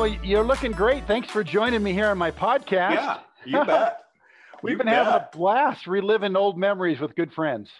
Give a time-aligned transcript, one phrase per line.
[0.00, 1.06] well, you're looking great.
[1.06, 2.94] Thanks for joining me here on my podcast.
[2.94, 4.00] Yeah, you bet.
[4.62, 7.70] We've You been having a blast reliving old memories with good friends.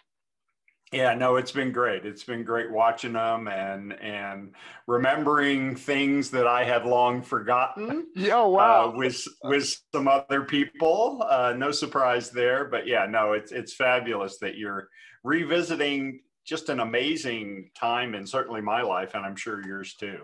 [0.93, 2.05] Yeah, no, it's been great.
[2.05, 4.55] It's been great watching them and and
[4.87, 8.09] remembering things that I had long forgotten.
[8.31, 11.25] Oh, uh, with with some other people.
[11.27, 14.89] Uh, no surprise there, but yeah, no, it's it's fabulous that you're
[15.25, 20.19] revisiting just an amazing time in certainly my life, and I'm sure yours too.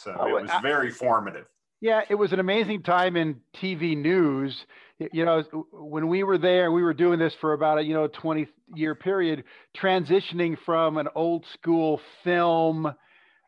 [0.00, 1.46] So Oh, it was I- very formative.
[1.82, 4.66] Yeah, it was an amazing time in TV news.
[4.98, 8.06] You know, when we were there, we were doing this for about a you know
[8.06, 9.44] 20 year period,
[9.76, 12.92] transitioning from an old school film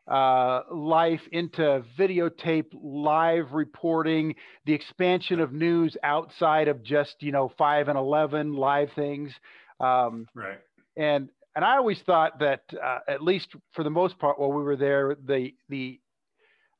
[0.07, 4.35] uh, life into videotape live reporting,
[4.65, 9.31] the expansion of news outside of just you know five and eleven live things.
[9.79, 10.59] Um, Right.
[10.97, 14.63] and and I always thought that uh, at least for the most part while we
[14.63, 15.99] were there, the the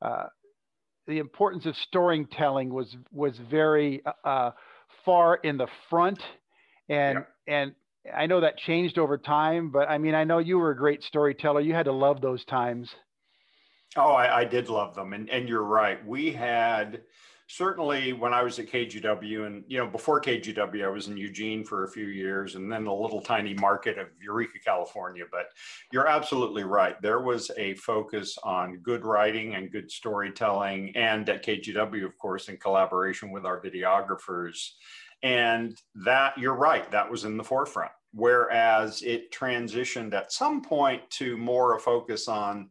[0.04, 0.26] uh,
[1.08, 4.52] the importance of storytelling was was very uh,
[5.06, 6.22] far in the front,
[6.90, 7.74] and and
[8.16, 9.72] I know that changed over time.
[9.72, 11.62] But I mean, I know you were a great storyteller.
[11.62, 12.90] You had to love those times.
[13.96, 16.06] Oh, I, I did love them, and and you're right.
[16.06, 17.02] We had
[17.56, 21.64] certainly when I was at KGW, and you know before KGW, I was in Eugene
[21.64, 25.26] for a few years, and then a little tiny market of Eureka, California.
[25.32, 25.48] But
[25.92, 27.00] you're absolutely right.
[27.02, 32.50] There was a focus on good writing and good storytelling, and at KGW, of course,
[32.50, 34.72] in collaboration with our videographers.
[35.22, 37.92] And that you're right, that was in the forefront.
[38.14, 42.70] Whereas it transitioned at some point to more a focus on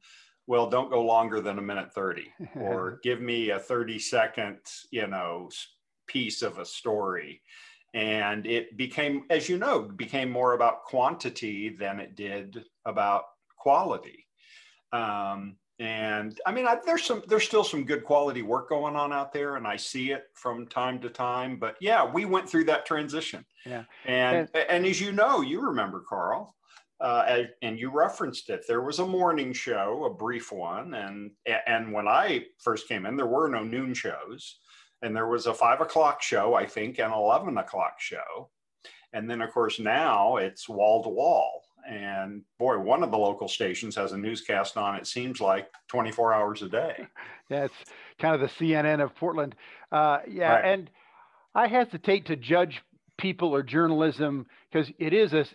[0.53, 4.59] well don't go longer than a minute 30 or give me a 30 second
[4.91, 5.49] you know
[6.07, 7.41] piece of a story.
[7.95, 13.25] And it became as you know became more about quantity than it did about
[13.57, 14.27] quality.
[14.93, 19.11] Um, and i mean I, there's some there's still some good quality work going on
[19.11, 22.65] out there and i see it from time to time but yeah we went through
[22.65, 23.43] that transition.
[23.65, 23.85] Yeah.
[24.05, 26.55] and and as you know you remember carl
[27.03, 28.65] uh, and, you referenced it.
[28.69, 31.33] There was a morning show, a brief one, and
[31.67, 34.59] and when I first came in, there were no noon shows,
[35.03, 38.51] and there was a five o'clock show, I think, and eleven o'clock show,
[39.13, 41.63] and then of course now it's wall to wall.
[41.85, 44.95] And boy, one of the local stations has a newscast on.
[44.95, 47.07] It seems like 24 hours a day.
[47.51, 47.75] Yeah, it's
[48.19, 49.57] kind of the CNN of Portland.
[49.91, 50.65] Uh, yeah, Right.
[50.65, 50.91] and
[51.55, 52.83] I hesitate to judge
[53.23, 55.47] people or journalism because it is a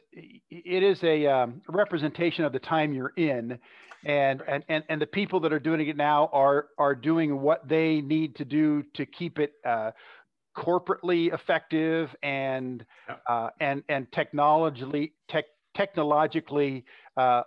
[0.49, 3.59] it is a um, representation of the time you're in,
[4.05, 7.67] and, and and and the people that are doing it now are are doing what
[7.67, 9.53] they need to do to keep it.
[9.63, 9.91] Uh,
[10.57, 13.21] corporately effective and Yep.
[13.29, 15.45] uh, and and technologically tech,
[15.75, 16.83] technologically
[17.15, 17.43] uh,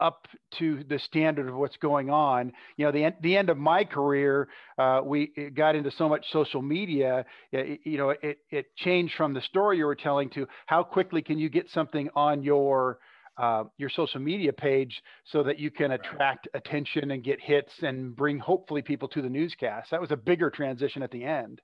[0.00, 0.26] up
[0.58, 2.52] to the standard of what's going on.
[2.76, 4.48] You know, the end, the end of my career,
[4.78, 7.24] uh, we it got into so much social media.
[7.52, 11.22] it- you know, it it changed from the story you were telling to how quickly
[11.22, 12.98] can you get something on your
[13.38, 16.00] uh, your social media page so that you can Right.
[16.00, 19.90] attract attention and get hits and bring hopefully people to the newscast.
[19.90, 21.60] That was a bigger transition at the end.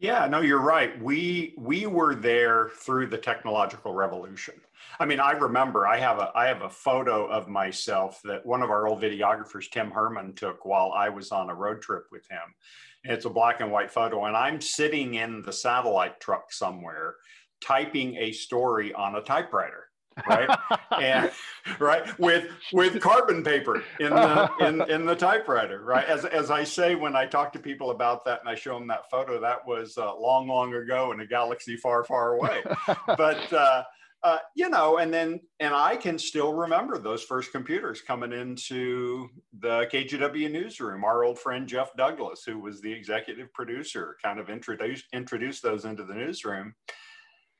[0.00, 1.00] Yeah, no, you're right.
[1.02, 4.54] We we were there through the technological revolution.
[5.00, 8.62] I mean, I remember I have a I have a photo of myself that one
[8.62, 12.28] of our old videographers, Tim Herman, took while I was on a road trip with
[12.30, 12.54] him.
[13.02, 17.16] It's a black and white photo, and I'm sitting in the satellite truck somewhere,
[17.60, 19.88] typing a story on a typewriter,
[20.26, 20.48] right?
[21.00, 21.30] and
[21.78, 26.06] right with with carbon paper in the in, in the typewriter right?
[26.06, 28.88] As, as i say when i talk to people about that and i show them
[28.88, 32.62] that photo that was uh, long long ago in a galaxy far far away.
[33.06, 33.82] But uh,
[34.24, 39.28] uh, you know and then and i can still remember those first computers coming into
[39.60, 41.04] the kgw newsroom.
[41.04, 45.84] Our old friend jeff douglas who was the executive producer kind of introduced introduced those
[45.84, 46.74] into the newsroom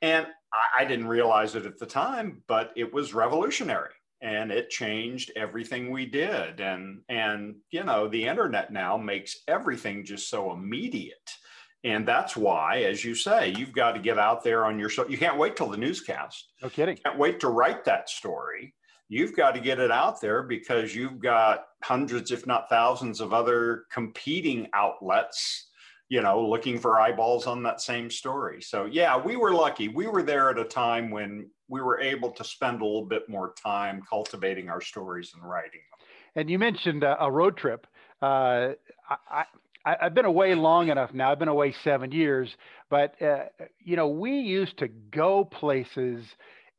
[0.03, 3.91] and I, I didn't realize it at the time, but it was revolutionary
[4.21, 6.61] and it changed everything we did.
[6.61, 11.31] And and you know, the internet now makes everything just so immediate.
[11.85, 15.09] And that's why, as you say, you've got to get out there on your so
[15.09, 16.49] you can't wait till the newscast.
[16.63, 16.97] no kidding.
[16.97, 18.75] Can't wait to write that story.
[19.09, 23.33] You've got to get it out there because you've got hundreds, if not thousands, of
[23.33, 25.68] other competing outlets
[26.09, 28.63] you know, looking for eyeballs on that same story.
[28.63, 29.89] So, yeah, we were lucky.
[29.89, 33.29] We were there at a time when we were able to spend a little bit
[33.29, 36.07] more time cultivating our stories and writing them.
[36.35, 37.87] And you mentioned uh, a road trip.
[38.23, 38.71] Uh,
[39.31, 39.45] I,
[39.85, 41.31] I, I've been away long enough now.
[41.31, 42.57] I've been away seven years,
[42.91, 43.45] but uh,
[43.79, 46.25] you know, we used to go places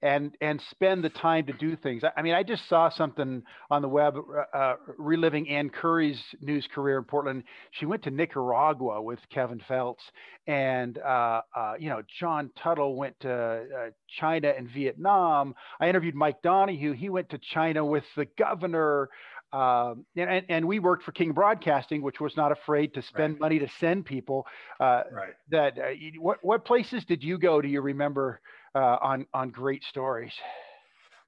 [0.02, 2.04] and and spend the time to do things.
[2.04, 6.22] I, I mean, I just saw something on the web uh, uh, reliving Ann Curry's
[6.42, 7.44] news career in Portland.
[7.72, 10.04] She went to Nicaragua with Kevin Feltz,
[10.48, 15.54] and uh, uh, you know John Tuttle went to uh, China and Vietnam.
[15.80, 16.94] I interviewed Mike Donahue.
[16.94, 19.10] He went to China with the governor.
[19.52, 23.40] Um, and, and we worked for King Broadcasting, which was not afraid to spend right.
[23.40, 24.46] money to send people.
[24.80, 25.34] Uh, right.
[25.50, 25.74] That
[26.20, 27.60] what what places did you go?
[27.60, 28.42] Do you remember?
[28.76, 30.34] Uh, on on great stories?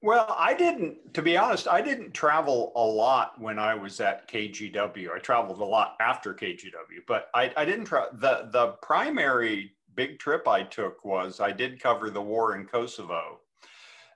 [0.02, 4.28] Well, I didn't, to be honest, I didn't travel a lot when I was at
[4.28, 5.12] KGW.
[5.14, 10.18] I traveled a lot after KGW, but I, I didn't try the the primary big
[10.18, 13.40] trip I took was I did cover the war in Kosovo.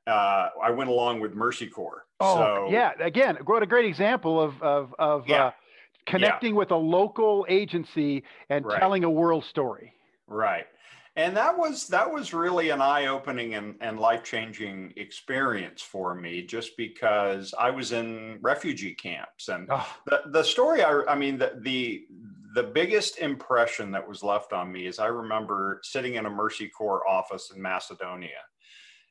[0.09, 2.07] Uh, I went along with Mercy Corps.
[2.19, 2.93] Oh, so, yeah.
[3.01, 5.45] Again, what a great example of of, of yeah.
[5.45, 5.51] uh,
[6.07, 6.59] connecting yeah.
[6.59, 8.81] with a local agency and right.
[8.81, 9.93] telling a world story.
[10.27, 10.67] Right
[11.17, 16.77] and that was that was really an eye-opening and, and life-changing experience for me just
[16.77, 19.87] because i was in refugee camps and oh.
[20.07, 22.05] the, the story I, I mean the, the
[22.55, 26.69] the biggest impression that was left on me is i remember sitting in a mercy
[26.69, 28.43] corps office in macedonia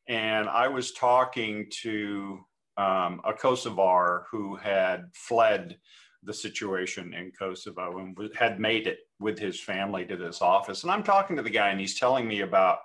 [0.08, 2.40] and i was talking to
[2.78, 5.78] um, a kosovar who had fled
[6.26, 10.84] the situation in Kosovo and had made it with his family to this office.
[10.84, 12.80] And I'm talking to the guy, and he's telling me about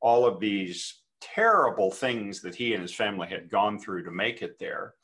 [0.00, 4.42] all of these terrible things that he and his family had gone through to make
[4.42, 4.94] it there.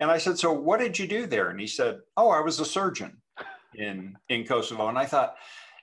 [0.00, 1.50] And I said, So what did you do there?
[1.50, 3.20] And he said, Oh, I was a surgeon
[3.74, 4.88] in, in Kosovo.
[4.88, 5.36] And I thought,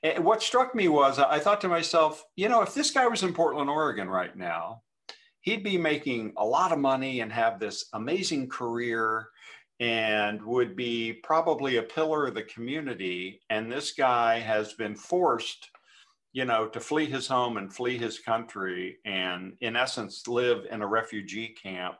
[0.03, 3.23] eh, what struck me was I thought to myself, you know, if this guy was
[3.23, 4.81] in Portland, Oregon right now,
[5.41, 9.27] he'd be making a lot of money and have this amazing career
[9.81, 13.41] and would be probably a pillar of the community.
[13.49, 15.71] And this guy has been forced,
[16.33, 20.83] you know, to flee his home and flee his country and, in essence, live in
[20.83, 21.95] a refugee camp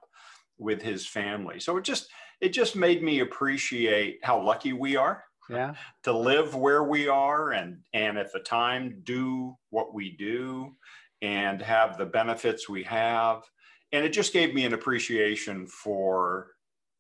[0.60, 1.60] with his family.
[1.60, 2.08] So it just
[2.40, 5.74] it just made me appreciate how lucky we are yeah.
[6.04, 10.76] to live where we are and and at the time do what we do
[11.22, 13.44] and have the benefits we have
[13.92, 16.48] and it just gave me an appreciation for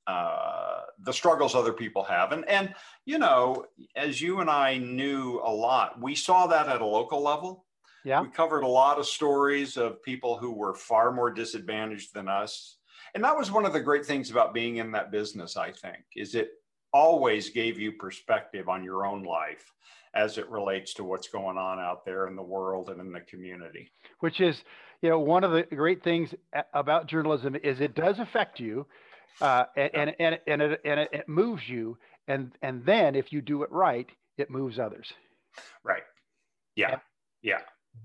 [0.07, 2.31] uh, the struggles other people have.
[2.31, 2.73] And, and,
[3.05, 3.65] you know,
[3.95, 7.65] as you and I knew a lot, we saw that at a local level.
[8.03, 8.21] Yeah.
[8.21, 12.77] We covered a lot of stories of people who were far more disadvantaged than us.
[13.13, 16.03] And that was one of the great things about being in that business, I think,
[16.15, 16.51] is it
[16.93, 19.71] always gave you perspective on your own life
[20.13, 23.21] as it relates to what's going on out there in the world and in the
[23.21, 23.91] community.
[24.19, 24.63] Which is,
[25.01, 26.33] you know, one of the great things
[26.73, 28.85] about journalism is it does affect you
[29.39, 31.97] uh, and, and, and, and, it, and it moves you.
[32.27, 35.11] And, and then if you do it right, it moves others.
[35.83, 36.03] Right.
[36.75, 36.97] Yeah.
[37.41, 37.59] Yeah.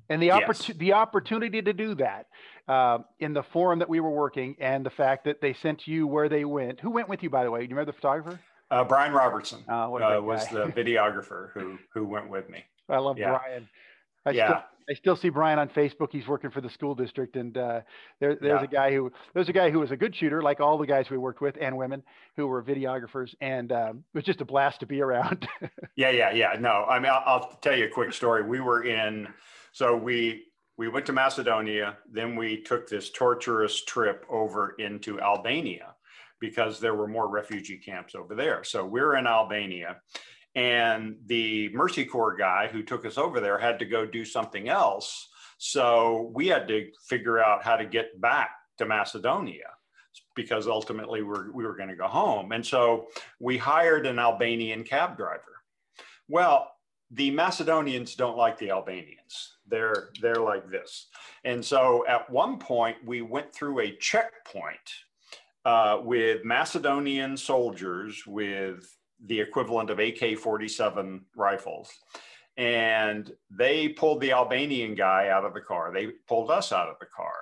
[0.08, 0.76] And the, oppor- yes.
[0.78, 2.26] the opportunity to do that
[2.66, 6.06] uh, in the forum that we were working and the fact that they sent you
[6.06, 6.80] where they went.
[6.80, 7.60] Who went with you, by the way?
[7.60, 8.40] Do you remember the photographer?
[8.70, 12.64] Uh, Brian Robertson uh, was the videographer who, who went with me.
[12.88, 13.30] I love yeah.
[13.30, 13.68] Brian.
[14.24, 14.46] I yeah.
[14.46, 16.08] Still, I still see Brian on Facebook.
[16.12, 17.80] He's working for the school district, and uh,
[18.20, 18.64] there, there's yeah.
[18.64, 21.10] a guy who there's a guy who was a good shooter, like all the guys
[21.10, 22.02] we worked with, and women
[22.36, 25.48] who were videographers, and um, it was just a blast to be around.
[25.96, 26.56] yeah, yeah, yeah.
[26.58, 28.42] No, I mean, I'll, I'll tell you a quick story.
[28.42, 29.28] We were in,
[29.72, 30.44] so we
[30.76, 35.94] we went to Macedonia, then we took this torturous trip over into Albania
[36.38, 38.62] because there were more refugee camps over there.
[38.62, 39.96] So we're in Albania
[40.56, 44.68] and the Mercy Corps guy who took us over there had to go do something
[44.68, 45.28] else.
[45.58, 49.68] So we had to figure out how to get back to Macedonia
[50.34, 52.52] because ultimately we're, we were going to go home.
[52.52, 53.08] And so
[53.38, 55.42] we hired an Albanian cab driver.
[56.26, 56.72] Well,
[57.10, 59.58] the Macedonians don't like the Albanians.
[59.68, 61.06] They're they're like this.
[61.44, 64.90] And so at one point we went through a checkpoint
[65.64, 71.90] uh, with Macedonian soldiers with the equivalent of AK 47 rifles.
[72.56, 75.92] And they pulled the Albanian guy out of the car.
[75.92, 77.34] They pulled us out of the car.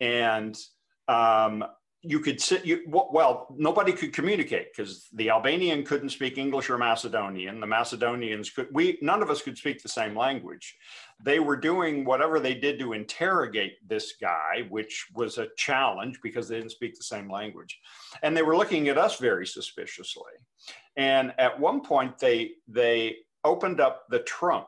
[0.00, 0.58] And
[1.06, 1.64] um,
[2.06, 6.76] you could sit, you, well, nobody could communicate because the Albanian couldn't speak English or
[6.76, 7.60] Macedonian.
[7.60, 10.76] The Macedonians could, we, none of us could speak the same language.
[11.24, 16.46] They were doing whatever they did to interrogate this guy, which was a challenge because
[16.46, 17.78] they didn't speak the same language.
[18.22, 20.32] And they were looking at us very suspiciously.
[20.96, 24.66] And at one point, they they opened up the trunk,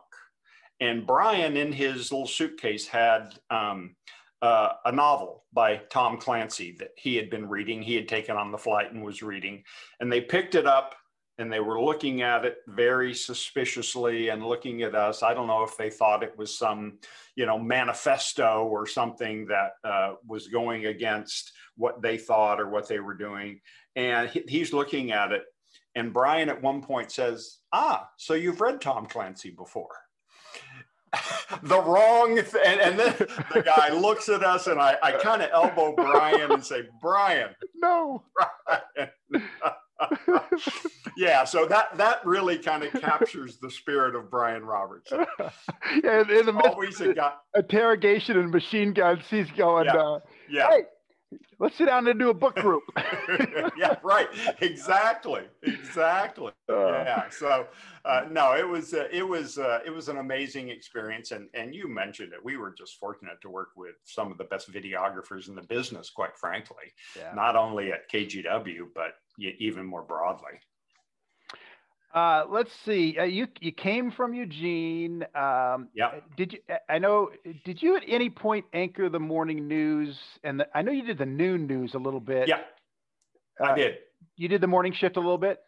[0.81, 3.95] and Brian in his little suitcase had um,
[4.43, 7.81] uh, a novel by Tom Clancy that he had been reading.
[7.83, 9.63] He had taken on the flight and was reading,
[10.01, 10.95] and they picked it up
[11.39, 15.23] and they were looking at it very suspiciously and looking at us.
[15.23, 16.99] I don't know if they thought it was some,
[17.35, 22.89] you know, manifesto or something that uh, was going against what they thought or what
[22.89, 23.61] they were doing.
[23.97, 25.43] And he, he's looking at it.
[25.97, 29.97] And Brian at one point says, Ah, so you've read Tom Clancy before.
[31.63, 33.15] the wrong th- and, and then
[33.55, 37.51] the guy looks at us and I, I kind of elbow Brian and say, Brian,
[37.75, 38.23] no.
[38.35, 39.11] Brian.
[41.17, 45.11] yeah, so that that really kind of captures the spirit of Brian Roberts.
[46.05, 49.97] yeah, in, in the always a guy, interrogation and machine guns, he's going, yeah.
[49.97, 50.19] Uh,
[50.51, 50.69] yeah.
[50.69, 50.83] Hey,
[51.59, 52.83] let's sit down and do a book group.
[53.77, 54.29] yeah, right.
[54.61, 55.43] Exactly.
[55.63, 56.53] Exactly.
[56.69, 57.29] Uh, yeah.
[57.31, 57.67] So,
[58.05, 61.75] uh, no, it was uh, it was uh, it was an amazing experience, and and
[61.75, 62.45] you mentioned it.
[62.45, 66.11] We were just fortunate to work with some of the best videographers in the business,
[66.11, 66.93] quite frankly.
[67.17, 67.33] Yeah.
[67.35, 70.61] Not only at KGW, but even more broadly.
[72.17, 73.19] Uh, let's see.
[73.19, 75.23] Uh, you you came from Eugene.
[75.35, 76.13] Um, yeah.
[76.35, 76.59] Did you?
[76.89, 77.29] I know.
[77.67, 80.19] Did you at any point anchor the morning news?
[80.43, 82.49] And the, I know you did the noon news a little bit.
[82.49, 82.61] Yeah,
[83.63, 83.99] I did.
[84.37, 85.61] You did the morning shift a little bit.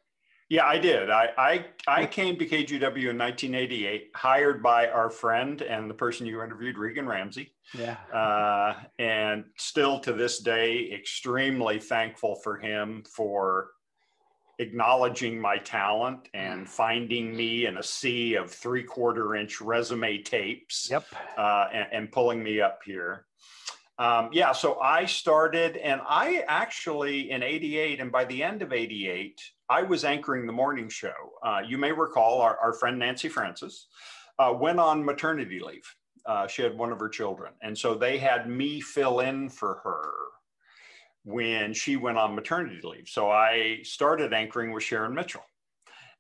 [0.49, 1.11] Yeah, I did.
[1.11, 6.27] I, I I came to KGW in 1988, hired by our friend and the person
[6.27, 7.53] you interviewed, Regan Ramsey.
[7.79, 7.97] Yeah.
[8.11, 13.73] Uh, and still to this day, extremely thankful for him for
[14.59, 20.89] acknowledging my talent and finding me in a sea of three quarter inch resume tapes.
[20.91, 21.07] Yep.
[21.37, 23.27] Uh, and, and pulling me up here.
[23.99, 28.73] Um, yeah, so I started, and I actually in '88, and by the end of
[28.73, 31.15] '88, I was anchoring the morning show.
[31.43, 33.89] Uh, you may recall our, our friend Nancy Francis
[34.39, 35.95] uh, went on maternity leave.
[36.27, 39.81] Uh, she had one of her children, and so they had me fill in for
[39.83, 40.13] her
[41.25, 43.09] when she went on maternity leave.
[43.09, 45.45] So I started anchoring with Sharon Mitchell.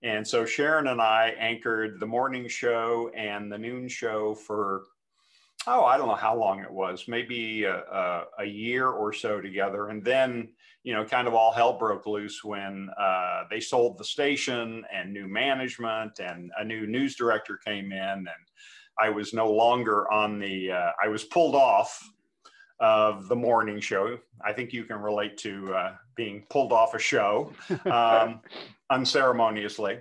[0.02, 4.85] And so Sharon and I anchored the morning show and the noon show for
[5.67, 9.40] oh, I don't know how long it was, maybe a, a, a, year or so
[9.40, 9.88] together.
[9.88, 10.49] And then,
[10.83, 15.12] you know, kind of all hell broke loose when uh, they sold the station and
[15.12, 18.00] new management and a new news director came in.
[18.00, 18.28] And
[18.99, 22.00] I was no longer on the, uh, I was pulled off
[22.80, 24.18] of the morning show.
[24.44, 27.52] I think you can relate to uh, being pulled off a show
[27.87, 28.40] um,
[28.90, 29.99] unceremoniously.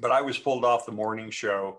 [0.00, 1.78] But I was pulled off the morning show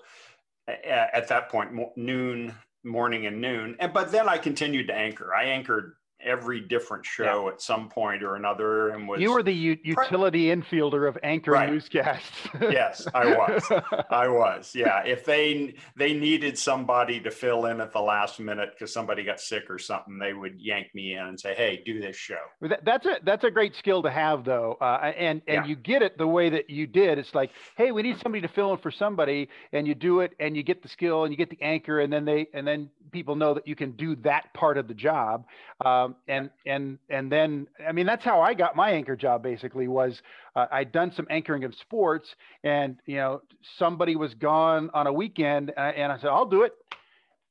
[0.67, 2.53] at, at that point, noon
[2.83, 3.75] morning and noon.
[3.79, 5.33] And but then I continued to anchor.
[5.33, 7.53] I anchored every different show yeah.
[7.53, 11.51] at some point or another and was you were the u- utility infielder of anchor
[11.51, 11.69] right.
[11.69, 13.71] newscasts yes i was
[14.09, 18.69] i was yeah if they they needed somebody to fill in at the last minute
[18.73, 21.99] because somebody got sick or something they would yank me in and say hey do
[21.99, 25.65] this show that, that's a that's a great skill to have though uh, and and
[25.65, 25.65] yeah.
[25.65, 28.47] you get it the way that you did it's like hey we need somebody to
[28.47, 31.37] fill in for somebody and you do it and you get the skill and you
[31.37, 34.53] get the anchor and then they and then people know that you can do that
[34.53, 35.45] part of the job
[35.85, 39.87] um, and and and then I mean that's how I got my anchor job basically
[39.87, 40.21] was
[40.55, 42.27] uh, I'd done some anchoring of sports
[42.63, 43.41] and you know
[43.77, 46.73] somebody was gone on a weekend and I, and I said I'll do it.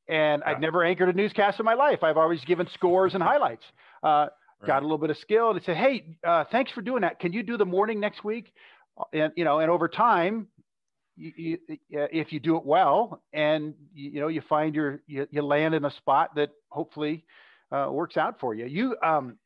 [0.09, 0.53] And yeah.
[0.53, 2.03] I'd never anchored a newscast in my life.
[2.03, 3.65] I've always given scores and highlights.
[4.03, 4.27] Uh,
[4.61, 4.67] right.
[4.67, 7.21] got a little bit of skill and I said hey uh, thanks for doing that.
[7.21, 8.53] Can you do the morning next week?
[9.13, 10.49] And you know and over time
[11.17, 15.27] you, you, if you do it well and you, you know you find your you,
[15.31, 17.25] you land in a spot that hopefully
[17.73, 18.67] uh, works out for you.
[18.67, 19.39] You um,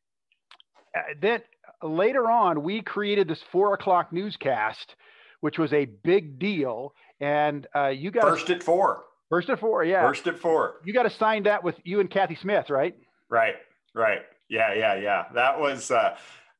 [0.97, 1.43] uh, then
[1.83, 4.97] later on, we created this four o'clock newscast,
[5.41, 6.95] which was a big deal.
[7.21, 9.05] And uh, you got first at four.
[9.29, 10.07] First at four, yeah.
[10.07, 10.77] First at four.
[10.85, 12.95] You got to sign that with you and Kathy Smith, right?
[13.29, 13.57] Right,
[13.95, 14.21] right.
[14.49, 15.25] Yeah, yeah, yeah.
[15.35, 16.17] That was uh,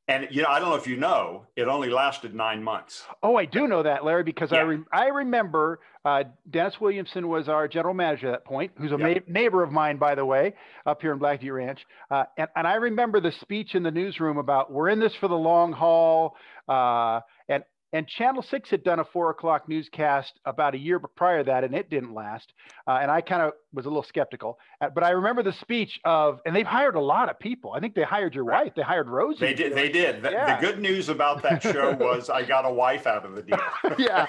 [0.09, 3.05] and you know, I don't know if you know, it only lasted nine months.
[3.23, 4.59] Oh, I do know that, Larry, because yeah.
[4.59, 8.93] I re- I remember uh, Dennis Williamson was our general manager at that point, who's
[8.93, 10.55] a ma- neighbor of mine, by the way,
[10.87, 11.81] up here in Black Butte Ranch.
[12.11, 15.29] Uh, and, and I remember the speech in the newsroom about we're in this for
[15.29, 16.37] the long haul.
[16.69, 21.39] Uh, and and Channel 6 had done a four o'clock newscast about a year prior
[21.39, 22.53] to that, and it didn't last.
[22.87, 24.59] Uh, and I kind of was a little skeptical.
[24.81, 27.73] Uh, but I remember the speech of, and they've hired a lot of people.
[27.73, 28.73] I think they hired your wife.
[28.75, 29.41] They hired Rosie.
[29.41, 29.75] They did.
[29.75, 30.23] They did.
[30.23, 30.61] The, yeah.
[30.61, 33.59] the good news about that show was I got a wife out of the deal.
[33.99, 34.27] yeah.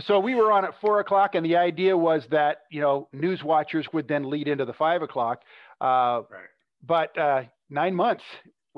[0.00, 3.44] So we were on at four o'clock, and the idea was that you know news
[3.44, 5.42] watchers would then lead into the five o'clock.
[5.80, 6.48] Uh, right.
[6.84, 8.24] But uh, nine months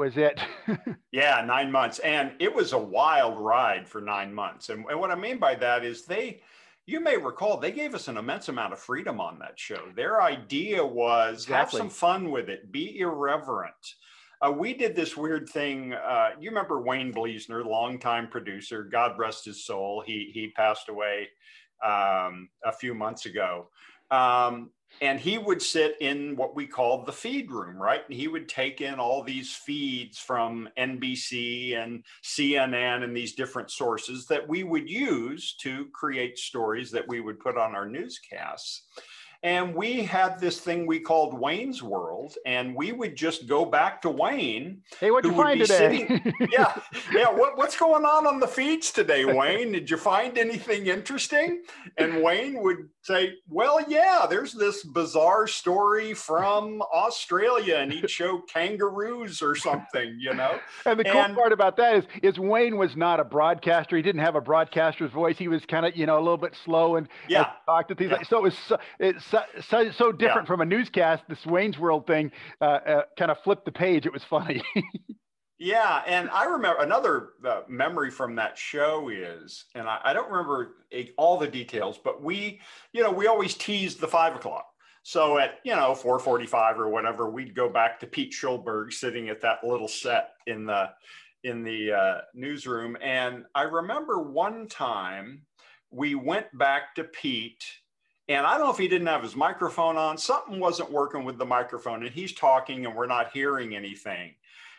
[0.00, 0.40] was it?
[1.12, 1.98] yeah, nine months.
[1.98, 4.70] And it was a wild ride for nine months.
[4.70, 6.40] And, and, what I mean by that is they,
[6.86, 9.82] you may recall, they gave us an immense amount of freedom on that show.
[9.94, 11.78] Their idea was exactly.
[11.78, 13.94] have some fun with it, be irreverent.
[14.40, 15.92] uh, we did this weird thing.
[15.92, 20.02] Uh, you remember Wayne Bleasner, longtime producer, God rest his soul.
[20.06, 21.28] He, he passed away
[21.84, 23.68] um, a few months ago.
[24.10, 28.02] Um, and he would sit in what we called the feed room, right?
[28.06, 33.70] And he would take in all these feeds from NBC and CNN and these different
[33.70, 38.82] sources that we would use to create stories that we would put on our newscasts.
[39.42, 44.02] And we had this thing we called Wayne's World, and we would just go back
[44.02, 44.82] to Wayne.
[44.98, 45.78] Hey, what'd you find today?
[45.78, 46.78] Sitting, yeah,
[47.10, 47.30] yeah.
[47.30, 49.72] What, what's going on on the feeds today, Wayne?
[49.72, 51.62] Did you find anything interesting?
[51.96, 58.40] And Wayne would say, "Well, yeah, there's this bizarre story from Australia, and he'd show
[58.40, 62.94] kangaroos or something, you know." And the cool part about that is, is Wayne was
[62.94, 63.96] not a broadcaster.
[63.96, 65.38] He didn't have a broadcaster's voice.
[65.38, 68.10] He was kind of, you know, a little bit slow and yeah, talked to things.
[68.10, 68.18] Yeah.
[68.18, 70.52] Like, so it was so, it's so, so, so different yeah.
[70.52, 71.24] from a newscast.
[71.28, 74.06] This Wayne's World thing uh, uh, kind of flipped the page.
[74.06, 74.62] It was funny.
[75.58, 80.30] yeah, and I remember another uh, memory from that show is, and I, I don't
[80.30, 80.76] remember
[81.16, 82.60] all the details, but we,
[82.92, 84.66] you know, we always teased the five o'clock.
[85.02, 89.40] So at you know 4:45 or whatever, we'd go back to Pete Schulberg sitting at
[89.40, 90.90] that little set in the
[91.42, 95.46] in the uh, newsroom, and I remember one time
[95.90, 97.64] we went back to Pete
[98.30, 101.36] and I don't know if he didn't have his microphone on, something wasn't working with
[101.36, 104.34] the microphone, and he's talking and we're not hearing anything.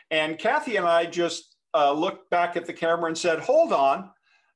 [0.10, 4.10] And Kathy and I just uh, looked back at the camera and said, Hold on.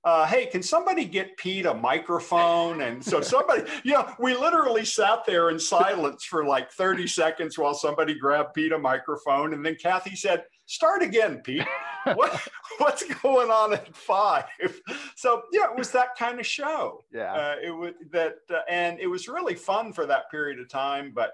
[0.06, 2.82] Uh, hey, can somebody get Pete a microphone?
[2.82, 7.58] And so somebody, you know, we literally sat there in silence for like 30 seconds
[7.58, 9.54] while somebody grabbed Pete a microphone.
[9.54, 11.66] And then Kathy said, Start again, Pete.
[12.16, 12.42] what,
[12.80, 14.46] what's going on at five?
[15.16, 17.04] So yeah, it was that kind of show.
[17.14, 20.70] Yeah, uh, it was that, uh, and it was really fun for that period of
[20.70, 21.12] time.
[21.14, 21.34] But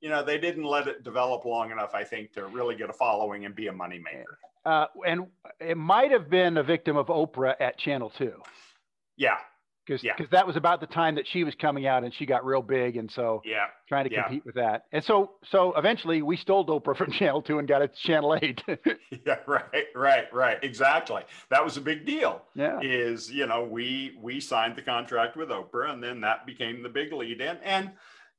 [0.00, 2.92] you know, they didn't let it develop long enough, I think, to really get a
[2.92, 4.24] following and be a moneymaker.
[4.64, 5.26] Uh, and
[5.60, 8.42] it might have been a victim of Oprah at Channel Two.
[9.16, 9.38] Yeah,
[9.86, 10.14] because yeah.
[10.16, 12.62] Cause that was about the time that she was coming out and she got real
[12.62, 14.22] big and so yeah trying to yeah.
[14.22, 14.84] compete with that.
[14.92, 18.36] And so so eventually we stole oprah from channel 2 and got it to channel
[18.40, 18.62] 8
[19.26, 20.58] yeah right right right.
[20.62, 21.22] Exactly.
[21.50, 22.42] That was a big deal.
[22.54, 22.80] Yeah.
[22.82, 26.88] Is you know we we signed the contract with oprah and then that became the
[26.88, 27.56] big lead in.
[27.62, 27.90] And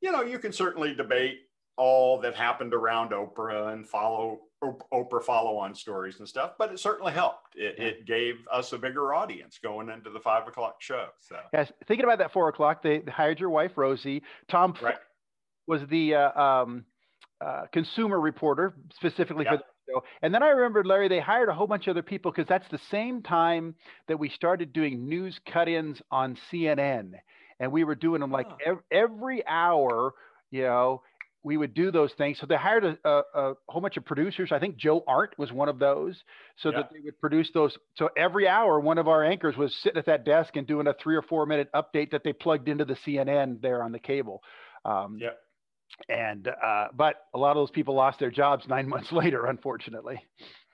[0.02, 1.40] you know you can certainly debate
[1.78, 6.80] all that happened around oprah and follow Oprah follow on stories and stuff, but it
[6.80, 7.56] certainly helped.
[7.56, 7.86] It, yeah.
[7.86, 11.08] it, gave us a bigger audience going into the five o'clock show.
[11.20, 14.24] So, yes, thinking about that four o'clock, they hired your wife, Rosie.
[14.50, 14.96] Tom right.
[15.68, 16.86] was the uh, um,
[17.42, 20.04] uh, consumer reporter specifically for the show.
[20.22, 22.68] And then I remembered, Larry, they hired a whole bunch of other people because that's
[22.70, 23.76] the same time
[24.08, 27.12] that we started doing news cut ins on CNN.
[27.60, 30.14] And we were doing them like every, every hour,
[30.52, 31.02] you know,
[31.46, 32.40] we would do those things.
[32.42, 34.52] So they hired a, a, a, whole bunch of producers.
[34.52, 36.22] I think Joe Art was one of those,
[36.58, 36.78] so yeah.
[36.78, 37.78] that they would produce those.
[37.98, 40.94] So every hour, one of our anchors was sitting at that desk and doing a
[40.94, 44.42] three or four minute update that they plugged into the CNN there on the cable.
[44.84, 45.30] Um, yeah.
[46.10, 50.24] And uh, but a lot of those people lost their jobs nine months later, unfortunately.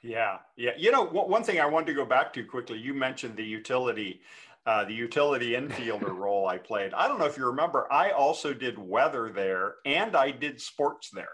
[0.01, 0.71] Yeah, yeah.
[0.77, 2.79] You know, one thing I wanted to go back to quickly.
[2.79, 4.21] You mentioned the utility
[4.65, 6.93] uh, the utility infielder role I played.
[6.93, 11.09] I don't know if you remember, I also did weather there and I did sports
[11.09, 11.29] there.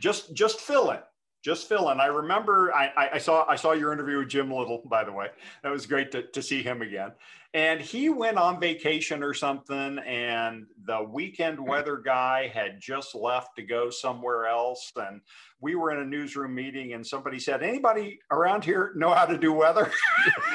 [0.00, 1.00] Just just fill in,
[1.42, 1.98] just fill in.
[1.98, 5.28] I remember I, I saw I saw your interview with Jim Little, by the way.
[5.64, 7.12] That was great to, to see him again.
[7.54, 13.56] And he went on vacation or something, and the weekend weather guy had just left
[13.56, 14.92] to go somewhere else.
[14.96, 15.22] And
[15.60, 19.38] we were in a newsroom meeting, and somebody said, Anybody around here know how to
[19.38, 19.90] do weather?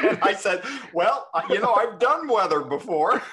[0.04, 3.22] and I said, Well, you know, I've done weather before.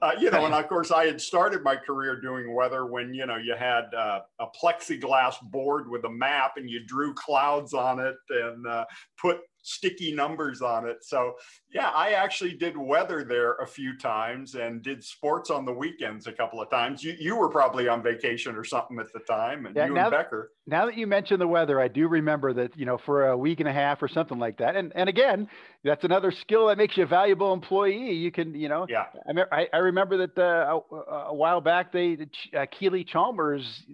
[0.00, 3.26] Uh, you know, and of course, I had started my career doing weather when you
[3.26, 7.98] know you had uh, a plexiglass board with a map and you drew clouds on
[8.00, 8.86] it and uh,
[9.20, 10.98] put sticky numbers on it.
[11.02, 11.34] So
[11.72, 16.26] yeah, I actually did weather there a few times and did sports on the weekends
[16.26, 17.04] a couple of times.
[17.04, 20.10] You you were probably on vacation or something at the time, and yeah, you and
[20.10, 20.52] Becker.
[20.66, 23.60] Now that you mentioned the weather, I do remember that you know for a week
[23.60, 24.76] and a half or something like that.
[24.76, 25.48] And and again,
[25.84, 28.12] that's another skill that makes you a valuable employee.
[28.12, 28.86] You can you know.
[28.88, 29.04] Yeah.
[29.52, 32.16] I, I remember that uh, a, a, while back they
[32.56, 33.84] uh, Keely Chalmers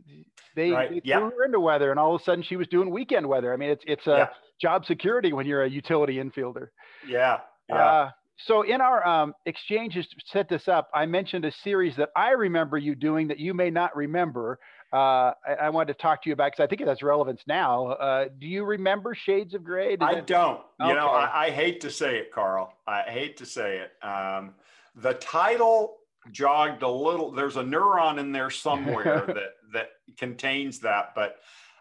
[0.54, 0.90] they, right.
[0.90, 1.18] they yeah.
[1.18, 3.52] threw her into weather, and all of a sudden she was doing weekend weather.
[3.52, 4.28] I mean, it's it's a yeah
[4.60, 6.68] job security when you're a utility infielder.
[7.06, 7.40] Yeah.
[7.68, 7.76] Yeah.
[7.76, 12.10] Uh, so in our um, exchanges to set this up, I mentioned a series that
[12.16, 14.58] I remember you doing that you may not remember.
[14.92, 17.42] Uh, I, I, wanted to talk to you about because I think it has relevance
[17.46, 17.86] now.
[17.86, 19.96] Uh, do you remember Shades of Grey?
[19.96, 20.26] Does I it...
[20.26, 20.60] don't.
[20.80, 20.88] Okay.
[20.88, 22.72] You know, I, I, hate to say it, Carl.
[22.86, 24.06] I hate to say it.
[24.06, 24.54] Um,
[24.94, 25.96] the title
[26.30, 27.32] jogged a little.
[27.32, 31.38] There's a neuron in there somewhere that that contains that, but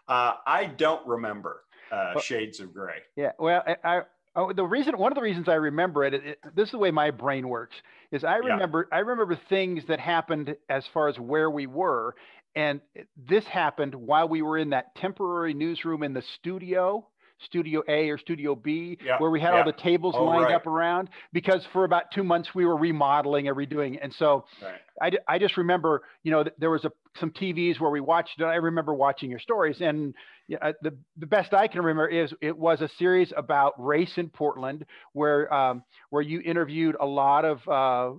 [0.08, 1.62] uh, I don't remember.
[1.92, 2.98] Uh, well, Shades of Gray.
[3.16, 3.32] Yeah.
[3.38, 4.02] Well, I, I
[4.36, 6.90] oh, the reason one of the reasons I remember it, it, this is the way
[6.90, 7.76] my brain works.
[8.10, 8.98] Is I remember yeah.
[8.98, 12.14] I remember things that happened as far as where we were,
[12.54, 12.80] and
[13.28, 17.06] this happened while we were in that temporary newsroom in the studio
[17.44, 19.58] studio A or studio B, yeah, where we had yeah.
[19.58, 20.54] all the tables oh, lined right.
[20.54, 23.98] up around because for about two months we were remodeling and redoing.
[24.00, 25.18] And so right.
[25.28, 28.40] I, I just remember, you know, there was a, some TVs where we watched.
[28.40, 30.14] I remember watching your stories and
[30.46, 34.18] you know, the, the best I can remember is it was a series about race
[34.18, 38.16] in Portland where, um, where you interviewed a lot of, uh,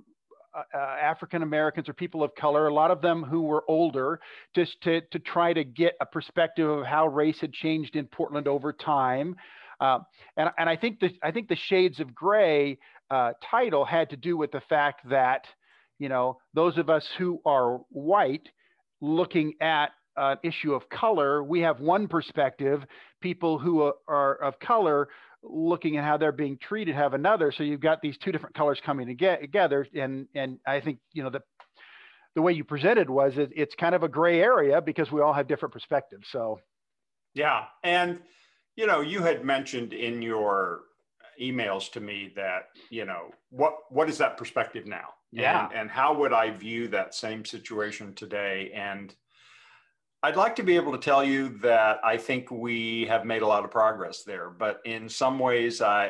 [0.56, 4.22] uh, uh, African Americans or people of color, a lot of them who were older,
[4.56, 8.48] just to, to try to get a perspective of how race had changed in Portland
[8.48, 9.36] over time.
[9.82, 10.00] Uh,
[10.38, 12.78] and, and I think the I think the Shades of Gray
[13.12, 15.46] uh, title had to do with the fact that
[16.00, 18.48] you know those of us who are white
[19.02, 22.86] looking at an issue of color, we have one perspective.
[23.22, 25.10] People who are of color
[25.44, 27.52] looking at how they're being treated have another.
[27.52, 31.30] So you've got these two different colors coming together, and and I think you know
[31.30, 31.42] the
[32.36, 35.34] the way you presented was it, it's kind of a gray area because we all
[35.34, 36.28] have different perspectives.
[36.32, 36.60] So
[37.34, 38.20] yeah, and
[38.76, 40.82] you know you had mentioned in your
[41.42, 45.10] emails to me that you know what what is that perspective now?
[45.32, 48.72] Yeah, and, and how would I view that same situation today?
[48.74, 49.14] And
[50.26, 53.48] I'd like to be able to tell you that I think we have made a
[53.48, 56.08] lot of progress there, but in some ways, I,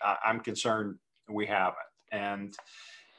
[0.00, 0.94] I I'm concerned
[1.28, 1.74] we haven't,
[2.12, 2.54] and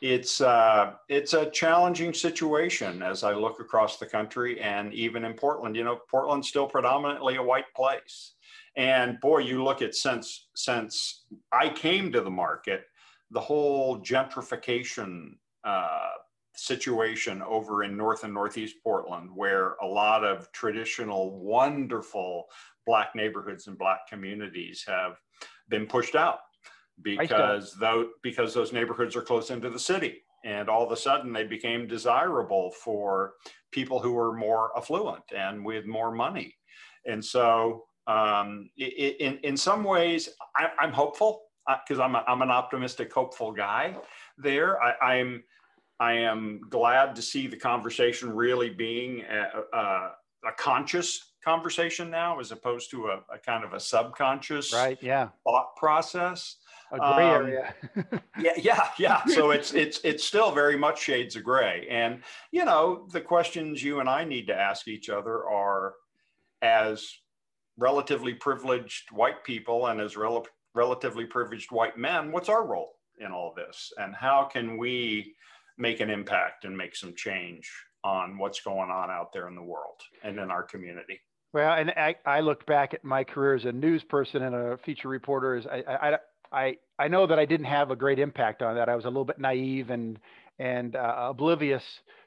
[0.01, 5.33] it's uh, it's a challenging situation as I look across the country and even in
[5.33, 5.75] Portland.
[5.75, 8.35] You know, Portland's still predominantly a white place,
[8.77, 12.85] and boy, you look at since since I came to the market,
[13.31, 15.31] the whole gentrification
[15.65, 16.11] uh,
[16.55, 22.45] situation over in North and Northeast Portland, where a lot of traditional, wonderful
[22.85, 25.17] Black neighborhoods and Black communities have
[25.69, 26.39] been pushed out
[27.01, 31.33] because though because those neighborhoods are close into the city and all of a sudden
[31.33, 33.33] they became desirable for
[33.71, 36.53] people who were more affluent and with more money.
[37.05, 41.43] And so um, in, in some ways I, am hopeful
[41.87, 43.95] because uh, I'm, I'm an optimistic hopeful guy
[44.37, 44.81] there.
[44.81, 45.43] I, i'm
[46.03, 50.11] I am glad to see the conversation really being a, a,
[50.45, 55.29] a conscious conversation now, as opposed to a, a, kind of a subconscious right, yeah.
[55.45, 56.57] thought process.
[56.91, 57.75] A gray um, area.
[58.39, 59.25] yeah, yeah, yeah.
[59.25, 63.81] So it's it's it's still very much shades of gray, and you know the questions
[63.81, 65.93] you and I need to ask each other are,
[66.61, 67.07] as
[67.77, 73.31] relatively privileged white people and as rel- relatively privileged white men, what's our role in
[73.31, 75.33] all this, and how can we
[75.77, 77.71] make an impact and make some change
[78.03, 81.19] on what's going on out there in the world and in our community.
[81.53, 84.77] Well, and I, I look back at my career as a news person and a
[84.77, 85.55] feature reporter.
[85.55, 86.17] As I, I,
[86.51, 88.89] I, I know that I didn't have a great impact on that.
[88.89, 90.19] I was a little bit naive and
[90.59, 91.83] and uh, oblivious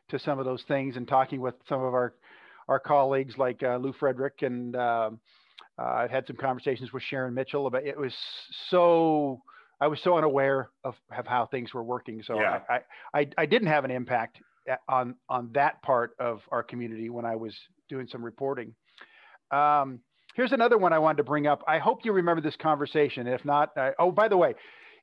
[0.08, 0.96] to some of those things.
[0.96, 2.14] And talking with some of our
[2.68, 5.20] our colleagues like uh, Lou Frederick and um,
[5.78, 8.14] uh, I've had some conversations with Sharon Mitchell about it was
[8.70, 9.42] so
[9.80, 12.22] I was so unaware of, of how things were working.
[12.22, 12.60] So yeah.
[12.68, 12.80] I,
[13.14, 14.38] I, I didn't have an impact
[14.88, 17.54] on, on that part of our community when I was
[17.88, 18.74] doing some reporting.
[19.50, 20.00] Um,
[20.34, 21.62] here's another one I wanted to bring up.
[21.68, 23.26] I hope you remember this conversation.
[23.26, 24.54] If not, I, oh, by the way,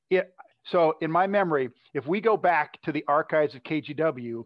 [0.10, 0.34] it,
[0.66, 4.44] so in my memory, if we go back to the archives of KGW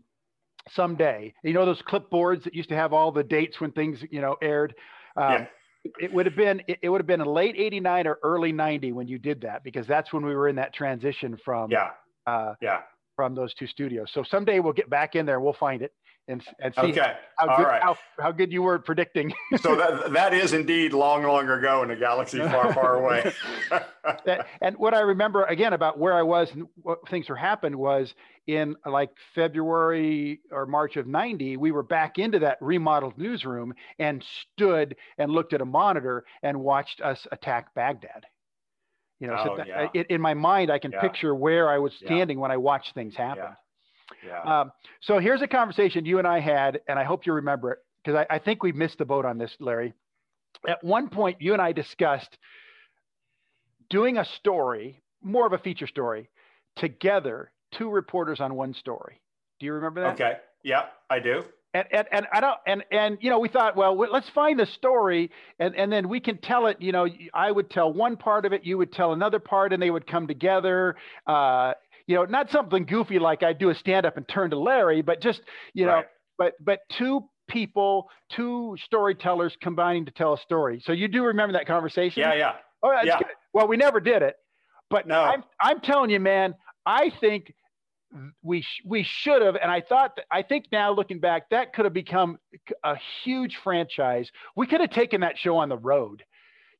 [0.72, 4.22] someday, you know, those clipboards that used to have all the dates when things, you
[4.22, 4.76] know, aired.
[5.16, 5.46] Um, yeah
[6.00, 9.08] it would have been it, would have been a late 89 or early 90 when
[9.08, 11.90] you did that because that's when we were in that transition from yeah.
[12.26, 12.80] uh, yeah.
[13.16, 14.10] from those two studios.
[14.14, 15.94] So someday we'll get back in there we'll find it
[16.28, 17.14] and, and see okay.
[17.38, 17.82] how, good, right.
[17.82, 19.34] how, how, good you were at predicting.
[19.62, 23.32] so that, that is indeed long, long ago in a galaxy far, far away.
[24.62, 28.14] and what I remember again about where I was and what things were happened was
[28.46, 34.24] in like February or March of 90, we were back into that remodeled newsroom and
[34.54, 38.26] stood and looked at a monitor and watched us attack Baghdad.
[39.20, 40.04] You know, oh, so that, yeah.
[40.10, 41.02] in my mind, I can yeah.
[41.02, 42.42] picture where I was standing yeah.
[42.42, 43.56] when I watched things happen.
[44.26, 44.42] Yeah.
[44.62, 47.80] Um, so here's a conversation you and I had, and I hope you remember it
[48.04, 49.94] because I, I think we missed the boat on this, Larry.
[50.68, 52.38] At one point, you and I discussed
[53.90, 56.30] doing a story, more of a feature story,
[56.76, 59.22] together, two reporters on one story.
[59.60, 60.14] Do you remember that?
[60.14, 60.38] Okay.
[60.64, 61.44] Yeah, I do.
[61.74, 64.66] And, and, and I don't and and you know we thought well let's find the
[64.66, 68.46] story and and then we can tell it you know I would tell one part
[68.46, 70.96] of it you would tell another part and they would come together
[71.28, 71.74] uh,
[72.08, 75.02] you know, not something goofy like I do a stand up and turn to Larry,
[75.02, 75.42] but just,
[75.74, 76.06] you know, right.
[76.38, 80.82] but but two people, two storytellers combining to tell a story.
[80.84, 82.22] So you do remember that conversation?
[82.22, 82.54] Yeah, yeah.
[82.84, 83.18] Oh, that's Yeah.
[83.20, 83.28] good.
[83.54, 84.36] Well, we never did it,
[84.90, 85.22] but No.
[85.22, 86.56] I'm I'm telling you, man.
[86.86, 87.54] I think
[88.42, 91.74] we sh- we should have, and I thought that, I think now looking back, that
[91.74, 92.38] could have become
[92.84, 94.32] a huge franchise.
[94.56, 96.24] We could have taken that show on the road.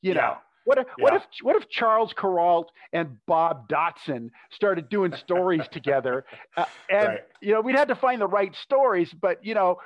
[0.02, 0.38] You know, Yeah.
[0.68, 6.26] What if what if what if Charles Kuralt and Bob Dotson started doing stories together?
[6.58, 7.20] Uh, and Right.
[7.40, 9.78] you know, we'd had to find the right stories, but you know,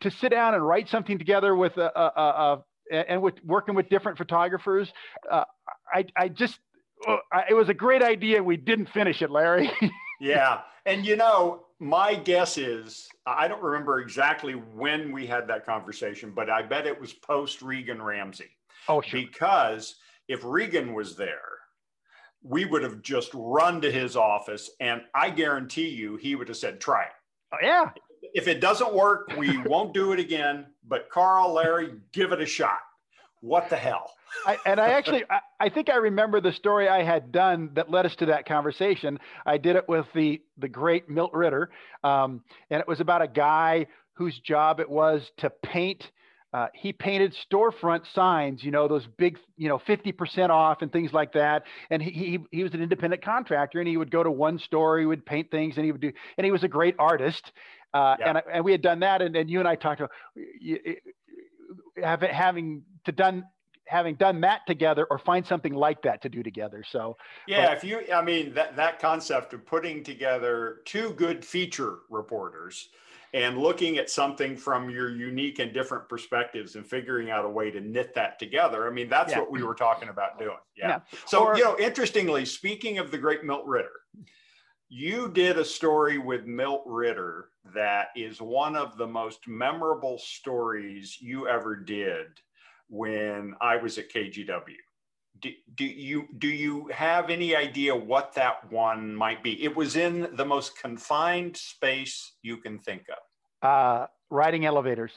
[0.00, 3.76] to sit down and write something together with a, a, a, a and with working
[3.76, 4.92] with different photographers,
[5.30, 5.44] uh,
[5.94, 6.58] I I just
[7.06, 8.42] uh, I, it was a great idea.
[8.42, 9.70] We didn't finish it, Larry.
[10.20, 10.60] Yeah.
[10.86, 16.30] And you know, my guess is I don't remember exactly when we had that conversation,
[16.30, 18.50] but I bet it was post Regan Ramsey.
[18.88, 19.20] Oh sure.
[19.20, 19.96] Because
[20.28, 21.40] if Regan was there,
[22.42, 26.56] we would have just run to his office and I guarantee you he would have
[26.56, 27.10] said, try it.
[27.52, 27.90] Oh, yeah.
[28.34, 30.66] If it doesn't work, we won't do it again.
[30.86, 32.80] But Carl, Larry, give it a shot.
[33.40, 34.12] What the hell?
[34.46, 37.90] I, and I actually, I, I think I remember the story I had done that
[37.90, 39.18] led us to that conversation.
[39.44, 41.70] I did it with the the great Milt Ritter,
[42.04, 46.10] um, and it was about a guy whose job it was to paint.
[46.52, 51.12] Uh, he painted storefront signs, you know, those big, you know, 50% off and things
[51.12, 51.62] like that.
[51.88, 54.98] And he, he, he was an independent contractor and he would go to one store,
[54.98, 57.52] he would paint things and he would do, and he was a great artist.
[57.94, 58.28] Uh, Yeah.
[58.28, 59.22] and, and we had done that.
[59.22, 60.10] And then you and I talked about
[62.02, 63.44] having, having to done,
[63.86, 66.84] having done that together or find something like that to do together.
[66.90, 72.00] So Yeah, if you, I mean, that, that concept of putting together two good feature
[72.10, 72.90] reporters
[73.34, 77.70] and looking at something from your unique and different perspectives and figuring out a way
[77.70, 78.86] to knit that together.
[78.86, 79.40] I mean, that's Yeah.
[79.40, 80.58] what we were talking about doing.
[80.76, 80.88] Yeah.
[80.88, 81.00] Yeah.
[81.26, 84.00] So, Or- you know, interestingly, speaking of the great Milt Ritter,
[84.90, 91.18] you did a story with Milt Ritter that is one of the most memorable stories
[91.20, 92.38] you ever did
[92.88, 94.76] when I was at KGW.
[95.40, 99.62] Do, do you do you have any idea what that one might be?
[99.64, 103.68] It was in the most confined space you can think of.
[103.68, 105.12] uh, riding elevators.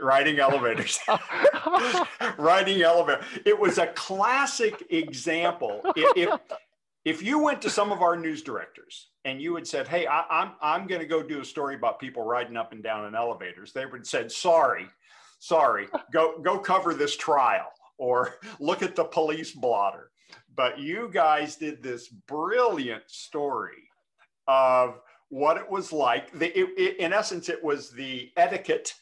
[0.00, 0.98] Riding elevators.
[2.38, 3.24] riding elevator.
[3.44, 5.80] It was a classic example.
[5.96, 6.40] If, if,
[7.04, 10.24] if you went to some of our news directors and you had said, "Hey, I,
[10.30, 13.14] I'm I'm going to go do a story about people riding up and down in
[13.14, 14.86] elevators," they would have said, "Sorry,
[15.38, 17.66] sorry, go go cover this trial
[17.98, 20.10] or look at the police blotter."
[20.56, 23.88] But you guys did this brilliant story
[24.46, 26.32] of what it was like.
[26.32, 28.94] The, it, it, in essence, it was the etiquette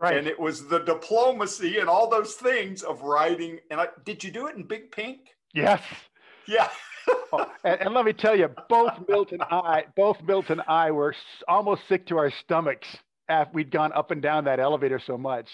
[0.00, 0.16] right.
[0.16, 3.58] and it was the diplomacy and all those things of writing.
[3.70, 5.20] And I, did you do it in big pink?
[5.54, 5.82] yes.
[6.46, 6.68] Yeah.
[7.32, 10.90] Oh, and, and let me tell you, both Milt and I, both Milt and I
[10.90, 11.14] were
[11.48, 12.86] almost sick to our stomachs
[13.28, 15.48] after we'd gone up and down that elevator so much.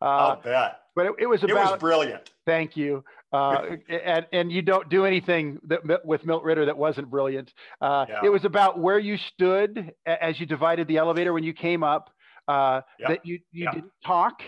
[0.00, 0.80] Uh, I'll bet.
[0.96, 2.30] but it, it was It about was brilliant.
[2.46, 3.04] Thank you.
[3.32, 7.52] Uh, and and you don't do anything that with Milt Ritter that wasn't brilliant.
[7.80, 8.20] Uh, Yeah.
[8.24, 12.10] It was about where you stood as you divided the elevator when you came up.
[12.48, 13.08] Uh, Yeah.
[13.08, 13.72] That you you Yeah.
[13.72, 14.42] didn't talk.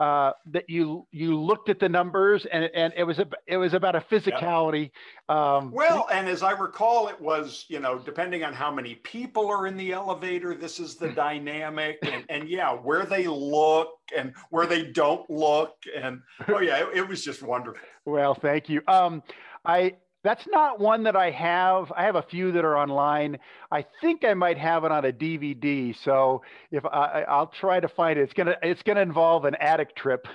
[0.00, 3.74] Uh, that you you looked at the numbers and and it was a, it was
[3.74, 4.90] about a physicality.
[5.28, 9.46] Um, Well, and as I recall, it was, you know, depending on how many people
[9.46, 11.98] are in the elevator, this is the dynamic.
[12.02, 15.76] And, and yeah, where they look and where they don't look.
[15.94, 17.80] And oh, yeah, it, it was just wonderful.
[18.04, 18.82] Well, thank you.
[18.88, 19.22] Um,
[19.64, 21.92] I that's not one that I have.
[21.94, 23.38] I have a few that are online.
[23.70, 25.94] I think I might have it on a DVD.
[25.94, 29.94] So if I, I'll try to find it, it's gonna it's gonna involve an attic
[29.94, 30.26] trip.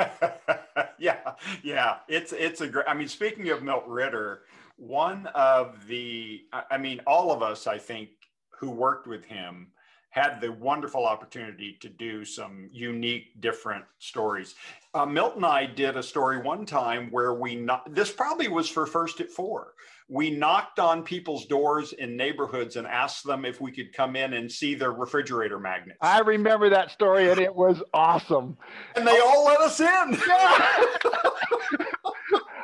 [0.98, 1.20] yeah,
[1.64, 1.98] yeah.
[2.10, 2.86] It's it's a great.
[2.88, 4.42] I mean, speaking of Milt Ritter,
[4.78, 6.42] one of the,
[6.72, 8.10] I mean, all of us, I think,
[8.60, 9.68] who worked with him
[10.16, 14.56] had the wonderful opportunity to do some unique, different stories.
[14.94, 17.94] Uh, Milt and I did a story one time where we not.
[17.94, 19.74] This probably was for First at Four.
[20.08, 24.36] We knocked on people's doors in neighborhoods and asked them if we could come in
[24.36, 28.56] and see their refrigerator magnets, I remember that story, and it was awesome.
[28.96, 29.88] and they all let us in.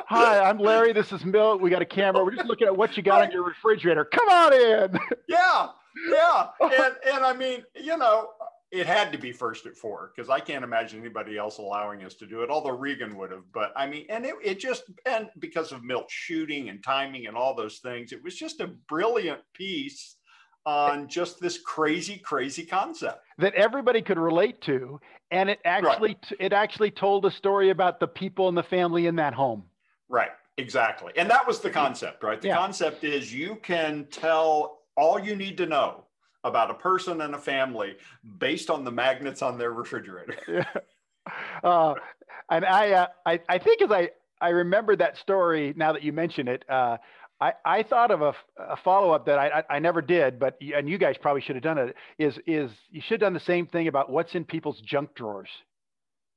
[0.07, 0.93] Hi, I'm Larry.
[0.93, 1.59] This is Milt.
[1.59, 2.23] We got a camera.
[2.23, 4.05] We're just looking at what you got in your refrigerator.
[4.05, 4.99] Come on in.
[5.27, 5.67] yeah
[6.09, 6.47] yeah.
[6.61, 8.29] And and i mean you know
[8.71, 12.15] it had to be first at four because i can't imagine anybody else allowing us
[12.15, 15.29] to do it although regan would have but i mean and it, it just and
[15.39, 19.41] because of milt shooting and timing and all those things it was just a brilliant
[19.53, 20.15] piece
[20.65, 23.23] on just this crazy crazy concept.
[23.37, 24.99] That everybody could relate to,
[25.31, 29.15] and it actually it actually told a story about the people and the family in
[29.15, 29.63] that home.
[30.09, 31.13] right exactly.
[31.15, 32.39] And that was the concept right?
[32.39, 32.57] The Yeah.
[32.57, 36.05] concept is you can tell all you need to know
[36.43, 37.95] about a person and a family
[38.39, 40.35] based on the magnets on their refrigerator.
[40.47, 40.65] yeah.
[41.63, 41.93] Uh,
[42.49, 44.09] and I, uh, I, I think as I,
[44.41, 46.97] I remember that story now that you mention it, uh,
[47.39, 50.57] I, I thought of a, a follow up that I, I, I, never did, but
[50.61, 51.95] and you guys probably should have done it.
[52.19, 55.49] Is is you should have done the same thing about what's in people's junk drawers.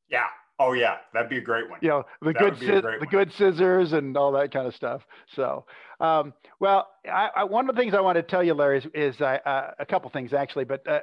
[0.09, 0.25] Yeah.
[0.59, 1.81] Oh yeah, that'd be a great one.
[1.83, 3.09] You know the that good sci- the one.
[3.11, 5.03] good scissors and all that kind of stuff.
[5.35, 5.65] So,
[5.99, 8.87] um, well, I, I, one of the things I want to tell you, Larry, is,
[8.95, 10.65] is uh, a couple things actually.
[10.65, 11.01] But uh,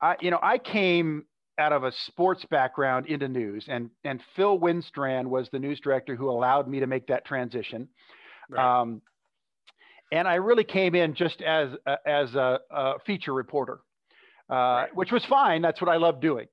[0.00, 1.24] I, you know, I came
[1.58, 6.14] out of a sports background into news, and and Phil Windstrand was the news director
[6.14, 7.88] who allowed me to make that transition.
[8.50, 8.80] Right.
[8.80, 9.00] Um,
[10.10, 13.80] and I really came in just as a, as a, a feature reporter,
[14.50, 14.88] uh, right.
[14.94, 15.62] which was fine.
[15.62, 16.48] That's what I love doing.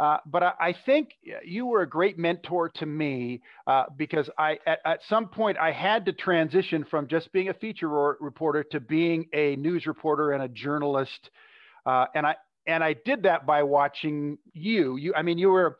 [0.00, 1.10] Uh, but I, I, think
[1.44, 5.72] you were a great mentor to me uh, because I, at, at, some point, I
[5.72, 7.86] had to transition from just being a feature
[8.18, 11.28] reporter to being a news reporter and a journalist.
[11.84, 12.36] Uh, and I
[12.66, 14.96] and I did that by watching you.
[14.96, 15.76] You, I mean, you were.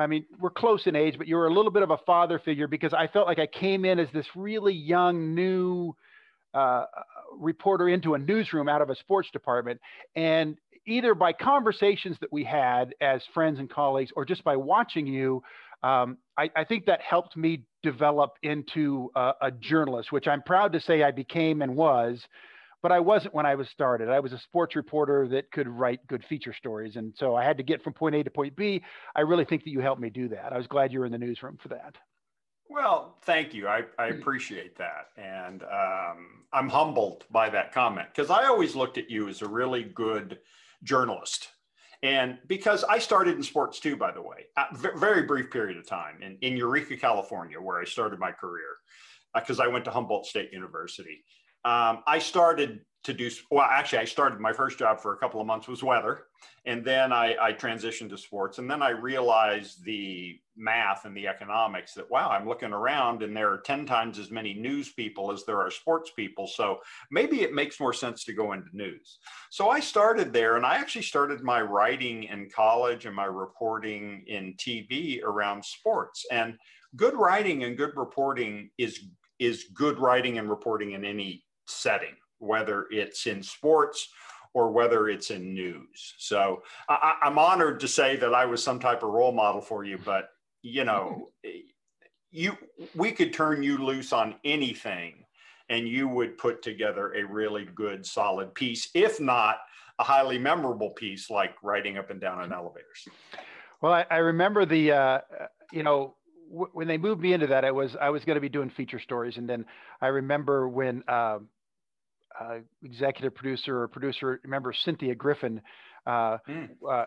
[0.00, 2.40] I mean, we're close in age, but you were a little bit of a father
[2.40, 5.94] figure because I felt like I came in as this really young, new
[6.54, 6.86] uh,
[7.38, 9.80] reporter into a newsroom out of a sports department.
[10.16, 10.56] And
[10.86, 15.42] either by conversations that we had as friends and colleagues, or just by watching you,
[15.82, 20.72] um, I, I, think that helped me develop into a, a, journalist, which I'm proud
[20.74, 22.22] to say I became and was.
[22.82, 24.08] But I wasn't when I was started.
[24.08, 26.96] I was a sports reporter that could write good feature stories.
[26.96, 28.82] And so I had to get from point A to point B.
[29.14, 30.52] I really think that you helped me do that.
[30.52, 31.96] I was glad you were in the newsroom for that.
[32.70, 33.66] Well, thank you.
[33.68, 35.08] I, I appreciate that.
[35.18, 39.48] And um, I'm humbled by that comment because I always looked at you as a
[39.48, 40.38] really good
[40.82, 41.48] journalist.
[42.02, 45.86] And because I started in sports too, by the way, a very brief period of
[45.86, 48.76] time in, in Eureka, California, where I started my career,
[49.34, 51.24] because uh, I went to Humboldt State University.
[51.64, 55.40] Um, I started to do well actually i started my first job for a couple
[55.40, 56.26] of months was weather
[56.66, 61.26] and then I, I, transitioned to sports and then i realized the math and the
[61.26, 65.32] economics that wow i'm looking around and there are 10 times as many news people
[65.32, 66.78] as there are sports people so
[67.10, 69.18] maybe it makes more sense to go into news.
[69.50, 74.24] So i started there and i actually started my writing in college and my reporting
[74.26, 76.56] in tv around sports and
[76.96, 79.06] good writing and good reporting is
[79.38, 84.08] is good writing and reporting in any setting whether it's in sports
[84.52, 86.14] or whether it's in news.
[86.18, 89.84] So I, am honored to say that I was some type of role model for
[89.84, 90.30] you, but
[90.62, 91.28] you know,
[92.30, 92.56] you
[92.94, 95.24] we could turn you loose on anything
[95.68, 99.58] and you would put together a really good solid piece, if not
[100.00, 103.06] a highly memorable piece like riding up and down in elevators.
[103.80, 105.20] Well, I, I remember the, uh,
[105.72, 106.16] you know,
[106.50, 108.98] when they moved me into that, I was I was going to be doing feature
[108.98, 109.64] stories, and then
[110.00, 111.38] I remember when uh,
[112.38, 115.60] uh, executive producer or producer, remember Cynthia Griffin.
[116.06, 116.68] Uh, mm.
[116.88, 117.04] uh,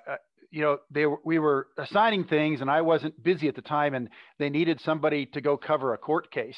[0.52, 3.96] you know, they were, we were assigning things, and I wasn't busy at the time,
[3.96, 6.58] and they needed somebody to go cover a court case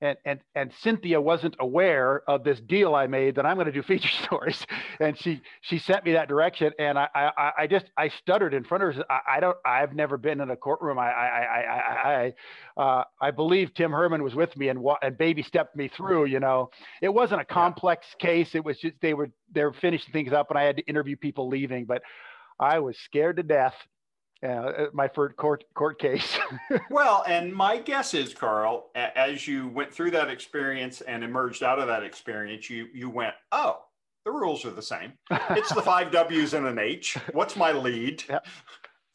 [0.00, 3.72] and and and Cynthia wasn't aware of this deal I made that I'm going to
[3.72, 4.64] do feature stories,
[5.00, 8.64] and she she sent me that direction, and I I, I just I stuttered in
[8.64, 9.04] front of her.
[9.10, 10.98] I, I don't I've never been in a courtroom.
[10.98, 12.32] I I I I
[12.76, 16.26] I, uh, I believe Tim Herman was with me and and baby stepped me through.
[16.26, 16.70] You know,
[17.02, 18.54] it wasn't a complex case.
[18.54, 21.16] It was just they were they were finishing things up, and I had to interview
[21.16, 22.02] people leaving, but
[22.60, 23.74] I was scared to death
[24.46, 26.38] uh, my first court court case.
[26.90, 31.78] well, and my guess is, Carl, as you went through that experience and emerged out
[31.78, 33.78] of that experience, you you went, oh,
[34.24, 35.12] the rules are the same.
[35.50, 37.16] It's the five W's and an H.
[37.32, 38.22] What's my lead?
[38.28, 38.46] Yep.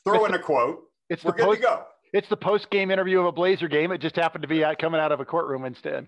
[0.05, 0.83] Throw in a quote.
[1.09, 1.83] It's We're the good post, to go.
[2.13, 3.91] It's the post game interview of a Blazer game.
[3.91, 6.07] It just happened to be out, coming out of a courtroom instead.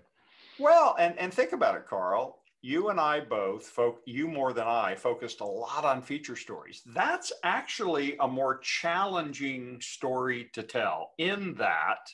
[0.58, 4.96] Well, and and think about it, Carl you and I both, you more than I,
[4.96, 6.82] focused a lot on feature stories.
[6.86, 12.10] That's actually a more challenging story to tell in that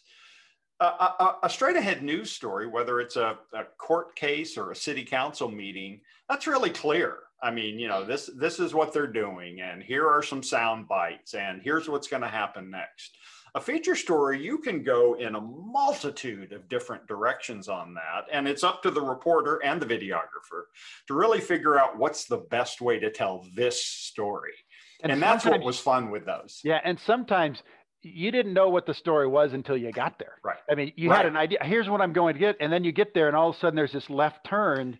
[0.78, 4.76] a, a, a straight ahead news story, whether it's a, a court case or a
[4.76, 7.18] city council meeting, that's really clear.
[7.42, 10.88] I mean, you know, this this is what they're doing, and here are some sound
[10.88, 13.16] bites, and here's what's going to happen next.
[13.54, 18.24] A feature story, you can go in a multitude of different directions on that.
[18.32, 20.62] And it's up to the reporter and the videographer
[21.06, 24.54] to really figure out what's the best way to tell this story.
[25.02, 26.60] And, and that's what was fun with those.
[26.64, 26.80] Yeah.
[26.82, 27.62] And sometimes
[28.00, 30.36] you didn't know what the story was until you got there.
[30.42, 30.56] Right.
[30.70, 31.18] I mean, you right.
[31.18, 31.58] had an idea.
[31.60, 32.56] Here's what I'm going to get.
[32.58, 34.98] And then you get there, and all of a sudden there's this left turn.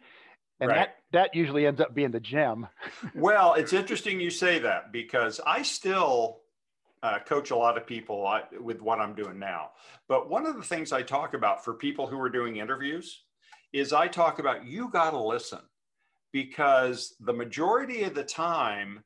[0.61, 0.77] And right.
[0.77, 2.69] that, that usually ends up being the gem.
[3.15, 6.41] well, it's interesting you say that because I still
[7.03, 9.71] uh, coach a lot of people uh, with what I'm doing now.
[10.09, 13.23] But one of the things I talk about for people who are doing interviews
[13.73, 15.61] is I talk about you got to listen.
[16.33, 19.05] because the majority of the time,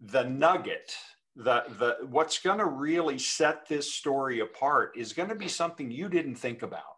[0.00, 0.94] the nugget,
[1.36, 5.90] the, the what's going to really set this story apart is going to be something
[5.90, 6.95] you didn't think about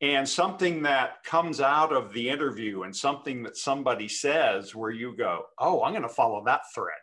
[0.00, 5.16] and something that comes out of the interview and something that somebody says where you
[5.16, 6.96] go oh i'm going to follow that thread.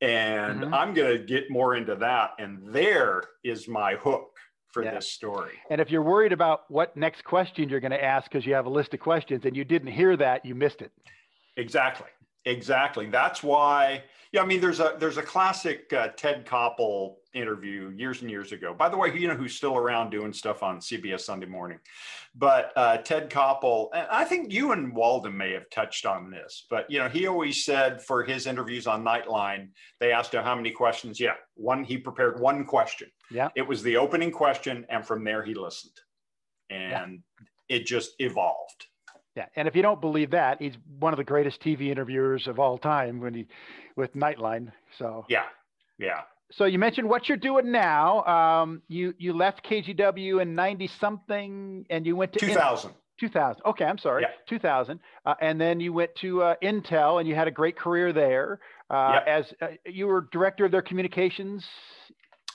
[0.00, 0.74] And mm-hmm.
[0.74, 4.30] i'm going to get more into that and there is my hook
[4.72, 4.94] for yeah.
[4.96, 5.52] this story.
[5.70, 8.66] And if you're worried about what next question you're going to ask because you have
[8.66, 10.90] a list of questions and you didn't hear that you missed it.
[11.56, 12.08] Exactly.
[12.44, 13.06] Exactly.
[13.06, 14.02] That's why
[14.34, 18.52] yeah, I mean, there's a there's a classic uh, Ted Koppel interview years and years
[18.52, 18.74] ago.
[18.74, 21.78] By the way, you know who's still around doing stuff on CBS Sunday Morning,
[22.34, 26.66] but uh, Ted Koppel, and I think you and Walden may have touched on this,
[26.70, 29.68] but you know, he always said for his interviews on Nightline,
[30.00, 31.20] they asked him how many questions.
[31.20, 31.84] Yeah, one.
[31.84, 33.08] He prepared one question.
[33.30, 36.00] Yeah, it was the opening question, and from there he listened,
[36.70, 37.22] and
[37.68, 37.76] yeah.
[37.76, 38.86] it just evolved.
[39.36, 42.60] Yeah, and if you don't believe that, he's one of the greatest TV interviewers of
[42.60, 43.46] all time when he
[43.96, 44.70] with Nightline.
[44.96, 45.44] So yeah,
[45.98, 46.22] yeah.
[46.52, 48.24] So you mentioned what you're doing now.
[48.24, 52.90] Um, you you left KGW in ninety something, and you went to 2000.
[52.90, 53.62] In- 2000.
[53.64, 54.22] Okay, I'm sorry.
[54.22, 54.28] Yeah.
[54.48, 54.98] 2000.
[55.24, 58.58] Uh, and then you went to uh, Intel, and you had a great career there.
[58.90, 59.32] Uh, yeah.
[59.38, 61.64] As uh, you were director of their communications.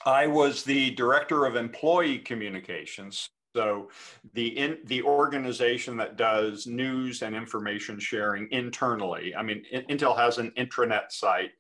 [0.06, 3.30] I was the director of employee communications.
[3.56, 3.90] So
[4.34, 9.34] the in, the organization that does news and information sharing internally.
[9.36, 11.52] I mean, Intel has an intranet site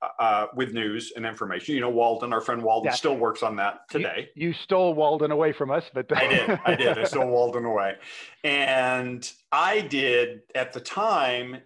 [0.00, 1.74] uh, uh, with news and information.
[1.74, 4.28] You know, Walden, our friend Walden, still works on that today.
[4.36, 6.60] You, you, stole Walden away from us, but I did.
[6.64, 6.98] I did.
[6.98, 7.96] I stole Walden away,
[8.44, 11.58] and I did at the time.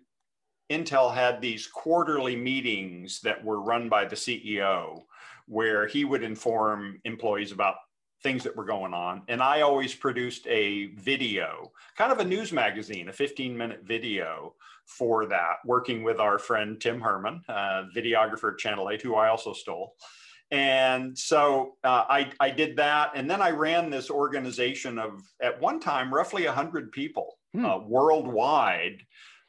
[0.70, 5.02] Intel had these quarterly meetings that were run by the CEO,
[5.46, 7.74] where he would inform employees about
[8.22, 9.22] things that were going on.
[9.28, 14.54] And I always produced a video, kind of a news magazine, a 15 minute video
[14.86, 19.28] for that, working with our friend Tim Herman, uh, videographer at Channel 8, who I
[19.28, 19.94] also stole.
[20.50, 23.12] And so uh, I, I did that.
[23.14, 27.64] And then I ran this organization of, at one time, roughly 100 people hmm.
[27.64, 28.98] uh, worldwide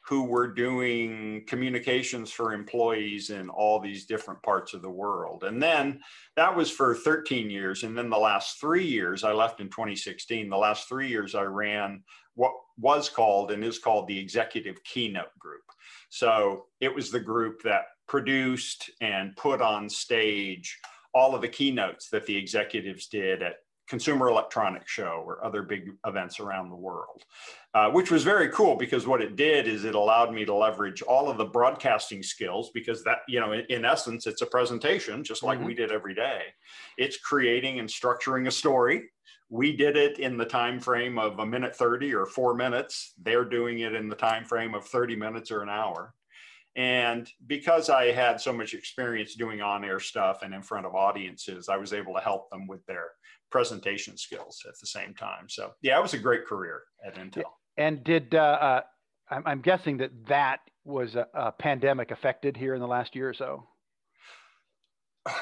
[0.06, 5.44] who were doing communications for employees in all these different parts of the world.
[5.44, 6.00] And then
[6.36, 7.84] that was for 13 years.
[7.84, 10.50] And then the last three years, I left in 2016.
[10.50, 12.02] The last three years, I ran
[12.34, 15.62] what was called and is called the Executive Keynote Group.
[16.10, 20.78] So it was the group that produced and put on stage
[21.14, 25.90] all of the keynotes that the executives did at Consumer Electronics Show or other big
[26.06, 27.24] events around the world,
[27.74, 31.02] uh, which was very cool because what it did is it allowed me to leverage
[31.02, 35.22] all of the broadcasting skills because that, you know, in, in essence, it's a presentation
[35.22, 35.68] just like mm-hmm.
[35.68, 36.42] we did every day.
[36.96, 39.10] It's creating and structuring a story.
[39.50, 43.12] We did it in the time frame of a minute 30 or four minutes.
[43.22, 46.14] They're doing it in the time frame of 30 minutes or an hour.
[46.76, 50.94] And because I had so much experience doing on air stuff and in front of
[50.94, 53.10] audiences, I was able to help them with their
[53.54, 55.48] presentation skills at the same time.
[55.48, 57.44] So yeah, it was a great career at Intel.
[57.76, 58.80] And did uh, uh,
[59.30, 63.28] I'm, I'm, guessing that that was a, a, pandemic affected here in the last year
[63.28, 63.68] or so?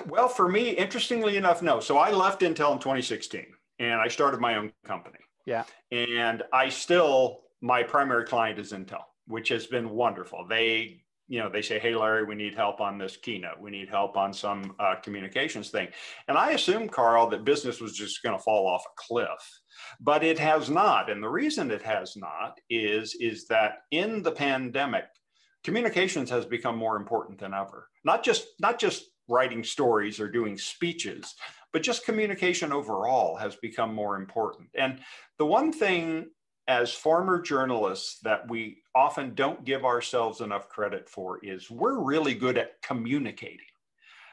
[0.07, 1.81] Well, for me, interestingly enough, no.
[1.81, 3.47] So I left Intel in 2016
[3.79, 5.19] and I started my own company.
[5.47, 5.65] Yeah.
[5.91, 10.47] And I still, my primary client is Intel, which has been wonderful.
[10.47, 11.02] They
[11.33, 13.59] you know, they say, "Hey, Larry, we need help on this keynote.
[13.59, 15.89] We need help on some uh, communications thing."
[16.29, 19.41] And I assumed, Carl, that business was just going to fall off a cliff,
[19.99, 21.09] but it has not.
[21.09, 25.07] And the reason it has not is is that in the pandemic,
[25.65, 27.89] communications has become more important than ever.
[28.05, 31.35] Not just not just writing stories or doing speeches,
[31.73, 34.69] but just communication overall has become more important.
[34.75, 35.01] And
[35.39, 36.27] the one thing
[36.69, 42.35] as former journalists that we often don't give ourselves enough credit for is we're really
[42.35, 43.59] good at communicating,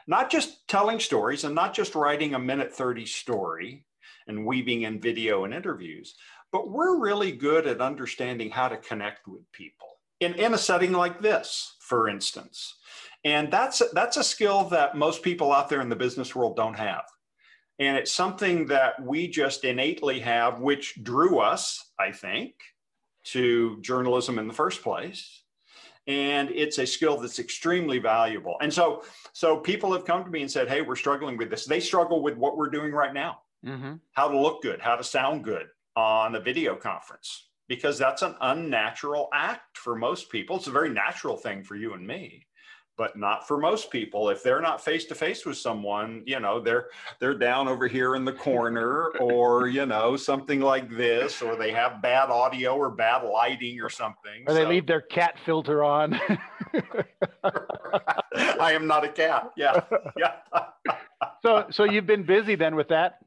[0.07, 3.85] not just telling stories and not just writing a minute 30 story
[4.27, 6.15] and weaving in video and interviews,
[6.51, 9.87] but we're really good at understanding how to connect with people
[10.19, 12.75] in, in a setting like this, for instance.
[13.25, 16.77] And that's, that's a skill that most people out there in the business world don't
[16.77, 17.03] have.
[17.79, 22.55] And it's something that we just innately have, which drew us, I think,
[23.25, 25.43] to journalism in the first place.
[26.07, 28.57] And it's a skill that's extremely valuable.
[28.61, 29.03] And so,
[29.33, 31.65] so people have come to me and said, Hey, we're struggling with this.
[31.65, 33.95] They struggle with what we're doing right now mm-hmm.
[34.13, 38.35] how to look good, how to sound good on a video conference, because that's an
[38.41, 40.57] unnatural act for most people.
[40.57, 42.45] It's a very natural thing for you and me
[42.99, 44.29] but not for most people.
[44.29, 46.87] If they're not face to face with someone, you know, they're
[47.19, 51.71] they're down over here in the corner or, you know, something like this or they
[51.71, 54.43] have bad audio or bad lighting or something.
[54.45, 54.69] Or they so.
[54.69, 56.19] leave their cat filter on.
[58.59, 59.51] I am not a cat.
[59.55, 59.79] Yeah.
[60.17, 60.33] Yeah.
[61.41, 63.19] so so you've been busy then with that?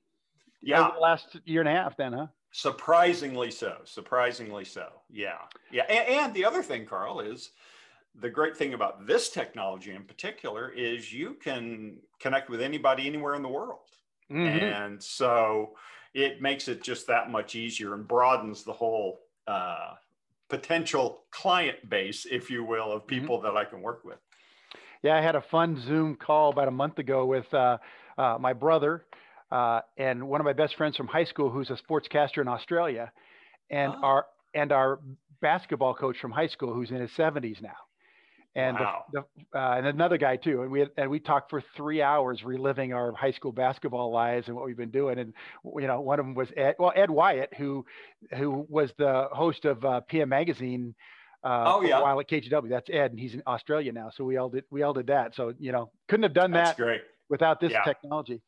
[0.60, 0.90] Yeah.
[0.94, 2.26] the last year and a half then, huh?
[2.50, 3.78] Surprisingly so.
[3.84, 4.88] Surprisingly so.
[5.10, 5.38] Yeah.
[5.70, 5.84] Yeah.
[5.84, 7.52] And, and, the other thing, Carl, is
[8.20, 13.34] the great thing about this technology in particular is you can connect with anybody anywhere
[13.34, 13.80] in the world.
[14.30, 14.64] Mm-hmm.
[14.64, 15.70] And so
[16.14, 19.94] it makes it just that much easier and broadens the whole uh,
[20.48, 23.20] potential client base, if you will, of mm-hmm.
[23.20, 23.46] people mm-hmm.
[23.46, 24.18] that I can work with.
[25.02, 27.78] Yeah, I had a fun Zoom call about a month ago with uh,
[28.16, 29.04] uh, my brother
[29.50, 33.12] uh, and one of my best friends from high school who's a sportscaster in Australia,
[33.70, 34.02] and oh.
[34.02, 35.00] our and our
[35.40, 37.76] basketball coach from high school who's in his 70s now,
[38.54, 39.04] and wow.
[39.12, 40.62] the, the, uh, and another guy too.
[40.62, 44.48] And we had, and we talked for three hours reliving our high school basketball lives
[44.48, 45.18] and what we've been doing.
[45.18, 45.32] And
[45.76, 47.84] you know, one of them was Ed, well Ed Wyatt, who
[48.36, 50.94] who was the host of uh, PM Magazine.
[51.44, 52.00] Uh, oh yeah.
[52.00, 54.12] while at KGW, that's Ed, and he's in Australia now.
[54.14, 55.34] So we all did we all did that.
[55.34, 56.78] So you know, couldn't have done that
[57.28, 57.82] without this yeah.
[57.82, 58.40] technology.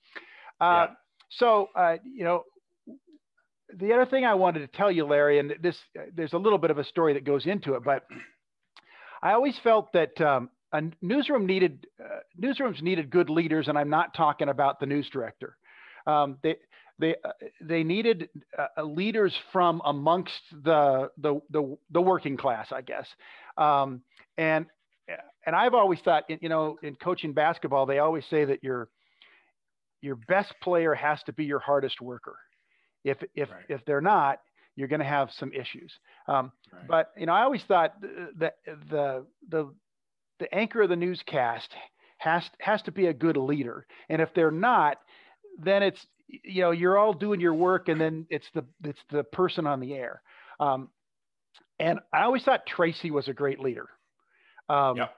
[0.60, 0.94] Uh, yeah.
[1.30, 2.44] So, uh, you know,
[3.76, 5.76] the other thing I wanted to tell you, Larry, and this,
[6.14, 8.04] there's a little bit of a story that goes into it, but
[9.24, 13.88] I always felt that um, a newsroom needed uh, newsrooms needed good leaders, and I'm
[13.88, 15.56] not talking about the news director.
[16.06, 16.56] Um, they
[16.98, 17.30] they uh,
[17.62, 23.08] they needed uh, leaders from amongst the, the the the working class, I guess.
[23.56, 24.02] Um,
[24.36, 24.66] and
[25.46, 28.90] and I've always thought, you know, in coaching basketball, they always say that you're
[30.02, 32.36] your best player has to be your hardest worker.
[33.04, 33.64] If if right.
[33.70, 34.40] if they're not,
[34.76, 35.92] you're going to have some issues.
[36.28, 36.88] Um, right.
[36.88, 37.94] But you know, I always thought
[38.38, 38.56] that
[38.90, 39.74] the the
[40.40, 41.68] the anchor of the newscast
[42.18, 44.98] has has to be a good leader, and if they're not,
[45.58, 49.24] then it's you know you're all doing your work, and then it's the it's the
[49.24, 50.22] person on the air.
[50.60, 50.88] Um,
[51.78, 53.88] and I always thought Tracy was a great leader.
[54.68, 55.14] Um, yep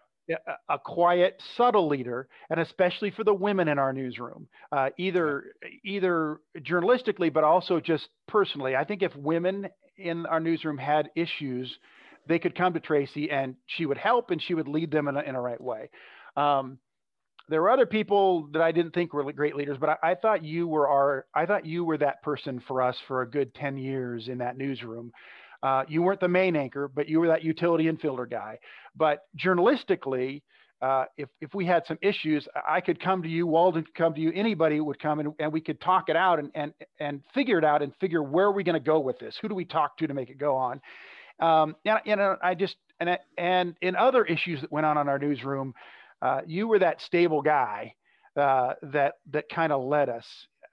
[0.69, 5.53] a quiet, subtle leader, and especially for the women in our newsroom, uh, either
[5.85, 8.75] either journalistically, but also just personally.
[8.75, 11.79] I think if women in our newsroom had issues,
[12.27, 15.17] they could come to Tracy and she would help and she would lead them in
[15.17, 15.91] a, in a right way.
[16.37, 16.79] Um,
[17.49, 20.45] there were other people that I didn't think were great leaders, but I, I, thought
[20.45, 23.79] you were our, I thought you were that person for us for a good 10
[23.79, 25.13] years in that newsroom.
[25.63, 28.59] Uh, you weren't the main anchor, but you were that utility infielder guy.
[28.95, 30.43] But journalistically,
[30.83, 34.15] uh, if, if we had some issues, I could come to you, Walden could come
[34.15, 37.23] to you, anybody would come and, and we could talk it out and, and, and
[37.33, 39.39] figure it out and figure where are we going to go with this?
[39.41, 40.81] Who do we talk to to make it go on?
[41.41, 45.19] Um, and, and I just, and, and in other issues that went on in our
[45.19, 45.75] newsroom,
[46.21, 47.95] uh, you were that stable guy
[48.37, 50.27] uh, that, that kind of led us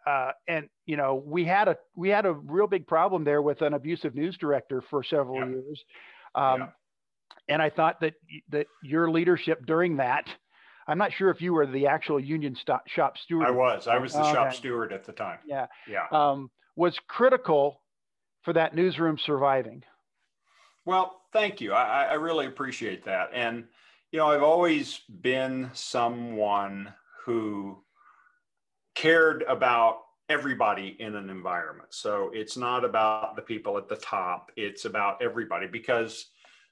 [0.06, 3.62] uh, and you know we had a we had a real big problem there with
[3.62, 5.48] an abusive news director for several yeah.
[5.48, 5.84] years.
[6.36, 6.68] Um, yeah.
[7.50, 8.16] and i thought that
[8.50, 10.28] that your leadership during that
[10.88, 13.48] i'm not sure if you were the actual union stop, shop steward.
[13.48, 13.88] I was.
[13.88, 15.40] I was the shop steward at the time.
[15.46, 15.68] Yeah.
[15.88, 16.08] Yeah.
[16.12, 17.82] Um, was critical
[18.42, 19.84] for that newsroom surviving.
[20.86, 21.74] Well thank you.
[21.74, 23.30] I, I really appreciate that.
[23.34, 23.66] And
[24.14, 26.94] you know i've always been someone
[27.26, 27.84] who
[28.96, 31.90] cared about everybody in an environment.
[31.92, 36.28] So it's not about the people at the top, it's about everybody because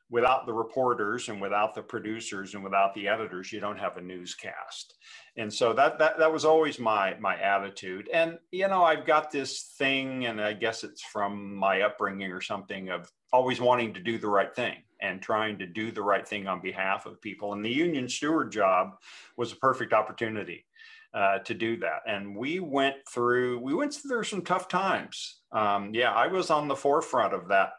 [0.10, 4.02] without the reporters and without the producers and without the editors, you don't have a
[4.02, 4.96] newscast.
[5.38, 8.10] And so that that that was always my my attitude.
[8.14, 12.42] And you know, I've got this thing and I guess it's from my upbringing or
[12.42, 16.28] something of always wanting to do the right thing and trying to do the right
[16.28, 17.54] thing on behalf of people.
[17.54, 18.98] And the union steward job
[19.38, 20.66] was a perfect opportunity
[21.14, 22.02] uh, to do that.
[22.08, 25.42] And we went through we went through some tough times.
[25.52, 27.72] Um, yeah, I was on the forefront of that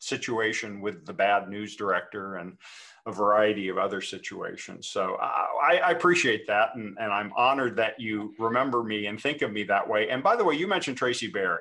[0.00, 2.56] situation with the bad news director and
[3.06, 4.88] a variety of other situations.
[4.88, 9.42] So I, I appreciate that, and, and I'm honored that you remember me and think
[9.42, 10.08] of me that way.
[10.10, 11.58] And by the way, you mentioned Tracy Barry,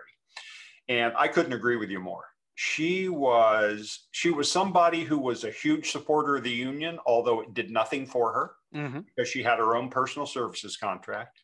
[0.88, 2.26] and I couldn't agree with you more
[2.60, 7.54] she was she was somebody who was a huge supporter of the union although it
[7.54, 9.00] did nothing for her mm-hmm.
[9.00, 11.42] because she had her own personal services contract.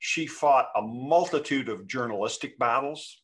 [0.00, 3.22] She fought a multitude of journalistic battles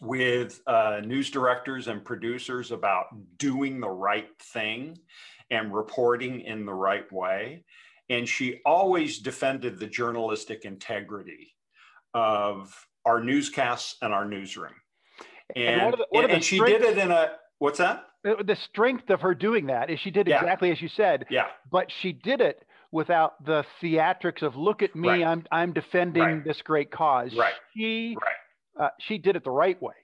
[0.00, 3.06] with uh, news directors and producers about
[3.36, 4.98] doing the right thing
[5.50, 7.64] and reporting in the right way.
[8.08, 11.54] And she always defended the journalistic integrity
[12.14, 14.72] of our newscasts and our newsroom.
[15.54, 19.10] And, and, what the, and, and she did it in a what's that the strength
[19.10, 20.40] of her doing that is she did Yeah.
[20.40, 21.48] exactly as you said, Yeah.
[21.70, 25.24] but she did it without the theatrics of look at me, Right.
[25.24, 26.44] I'm I'm defending Right.
[26.44, 27.34] this great cause.
[27.34, 27.54] Right.
[27.76, 28.84] She Right.
[28.86, 29.94] uh, she did it the right way.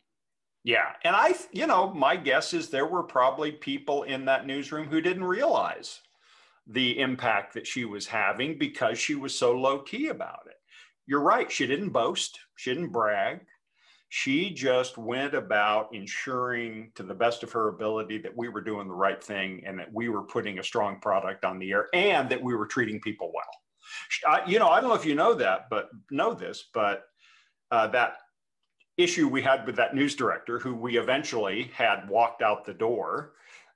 [0.64, 0.94] Yeah.
[1.04, 5.00] And I, you know, my guess is there were probably people in that newsroom who
[5.00, 6.00] didn't realize
[6.66, 10.56] the impact that she was having because she was so low key about it.
[11.06, 11.50] You're right.
[11.52, 13.46] She didn't boast, she didn't brag.
[14.08, 18.86] She just went about ensuring to the best of her ability that we were doing
[18.86, 22.28] the right thing and that we were putting a strong product on the air and
[22.28, 23.44] that we were treating people well.
[24.26, 27.04] I, you know, I don't know if you know that, but know this, but
[27.70, 28.18] uh, that
[28.96, 33.32] issue we had with that news director, who we eventually had walked out the door,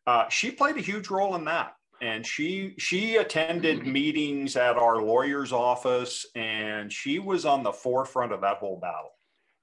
[0.06, 1.74] uh, she played a huge role in that.
[2.02, 8.32] And she she attended meetings at our lawyer's office, and she was on the forefront
[8.32, 9.10] of that whole battle.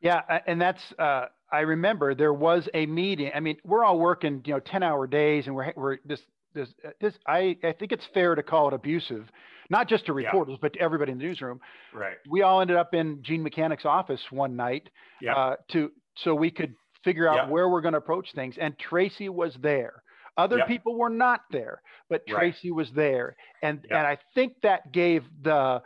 [0.01, 3.31] Yeah, and that's uh, I remember there was a meeting.
[3.33, 6.21] I mean, we're all working, you know, ten hour days, and we're we're this
[6.53, 7.13] this uh, this.
[7.27, 9.27] I I think it's fair to call it abusive,
[9.69, 10.27] not just to Yeah.
[10.27, 11.59] reporters, but to everybody in the newsroom.
[11.93, 12.17] Right.
[12.29, 14.89] We all ended up in Gene Mechanic's office one night
[15.21, 15.35] Yeah.
[15.35, 17.49] uh, to so we could figure out Yeah.
[17.49, 18.57] where we're going to approach things.
[18.57, 20.03] And Tracy was there.
[20.35, 20.65] Other Yeah.
[20.65, 22.35] people were not there, but Right.
[22.37, 23.97] Tracy was there, and Yeah.
[23.97, 25.81] and I think that gave the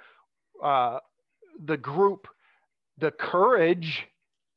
[0.62, 1.00] uh,
[1.66, 2.28] the group
[2.98, 4.08] the courage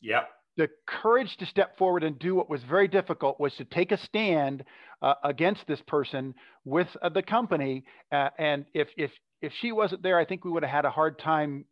[0.01, 0.28] Yep.
[0.57, 3.97] the courage to step forward and do what was very difficult was to take a
[3.97, 4.64] stand
[5.03, 7.85] uh, against this person with uh, the company.
[8.12, 9.11] Uh, and if if
[9.41, 11.64] if she wasn't there, I think we would have had a hard time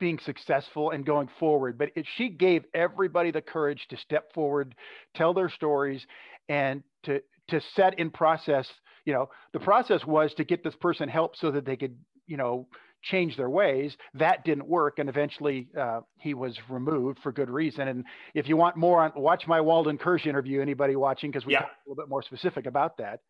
[0.00, 1.78] being successful and going forward.
[1.78, 4.74] But if she gave everybody the courage to step forward,
[5.14, 6.04] tell their stories,
[6.48, 8.68] and to to set in process.
[9.04, 12.36] You know, the process was to get this person help so that they could, you
[12.38, 12.66] know,
[13.04, 13.96] change their ways.
[14.14, 17.88] That didn't work, and eventually uh, he was removed for good reason.
[17.88, 20.60] And if you want more on, watch my Walden Kirsch interview.
[20.60, 21.60] Anybody watching, because we Yeah.
[21.60, 23.20] talk a little bit more specific about that.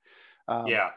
[0.49, 0.91] Um, Yeah.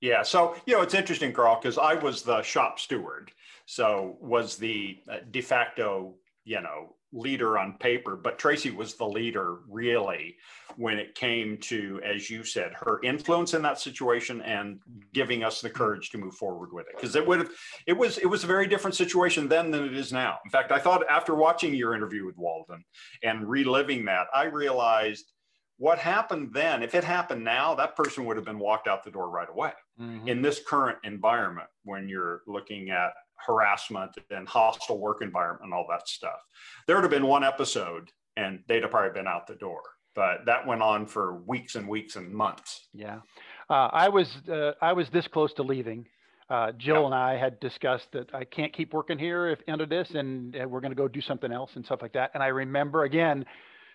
[0.00, 0.22] Yeah.
[0.22, 3.32] So, you know, it's interesting, Carl, because I was the shop steward.
[3.64, 9.06] So, was the uh, de facto, you know, leader on paper, but Tracy was the
[9.06, 10.36] leader really
[10.76, 14.78] when it came to, as you said, her influence in that situation and
[15.14, 16.94] giving us the courage to move forward with it.
[16.94, 17.50] Because it would have,
[17.86, 20.38] it was, it was a very different situation then than it is now.
[20.44, 22.84] In fact, I thought after watching your interview with Walden
[23.22, 25.32] and reliving that, I realized
[25.78, 29.10] what happened then, if it happened now, that person would have been walked out the
[29.10, 29.72] door right away.
[30.00, 30.28] mhm.
[30.28, 33.12] In this current environment, when you're looking at
[33.44, 36.40] harassment and hostile work environment and all that stuff,
[36.86, 39.80] there would have been one episode and they'd have probably been out the door.
[40.14, 42.88] But that went on for weeks and weeks and months.
[42.94, 43.20] Yeah,
[43.68, 46.06] uh, I was uh, I was this close to leaving.
[46.48, 47.06] Uh, Jill Yeah.
[47.06, 50.80] and I had discussed that I can't keep working here if under this, and we're
[50.80, 52.30] going to go do something else and stuff like that.
[52.34, 53.44] And I remember again,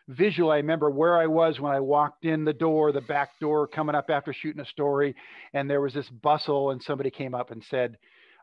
[0.09, 0.51] visual.
[0.51, 3.95] I remember where I was when I walked in the door, the back door, coming
[3.95, 5.15] up after shooting a story,
[5.53, 7.97] and there was this bustle, and somebody came up and said,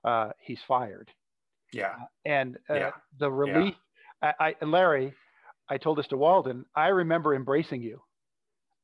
[0.09, 1.11] uh, "He's fired."
[1.73, 1.97] Yeah.
[2.25, 2.91] and uh, Yeah.
[3.19, 3.75] the relief.
[4.23, 5.13] I, I, Larry,
[5.69, 6.65] I told this to Walden.
[6.75, 8.01] I remember embracing you.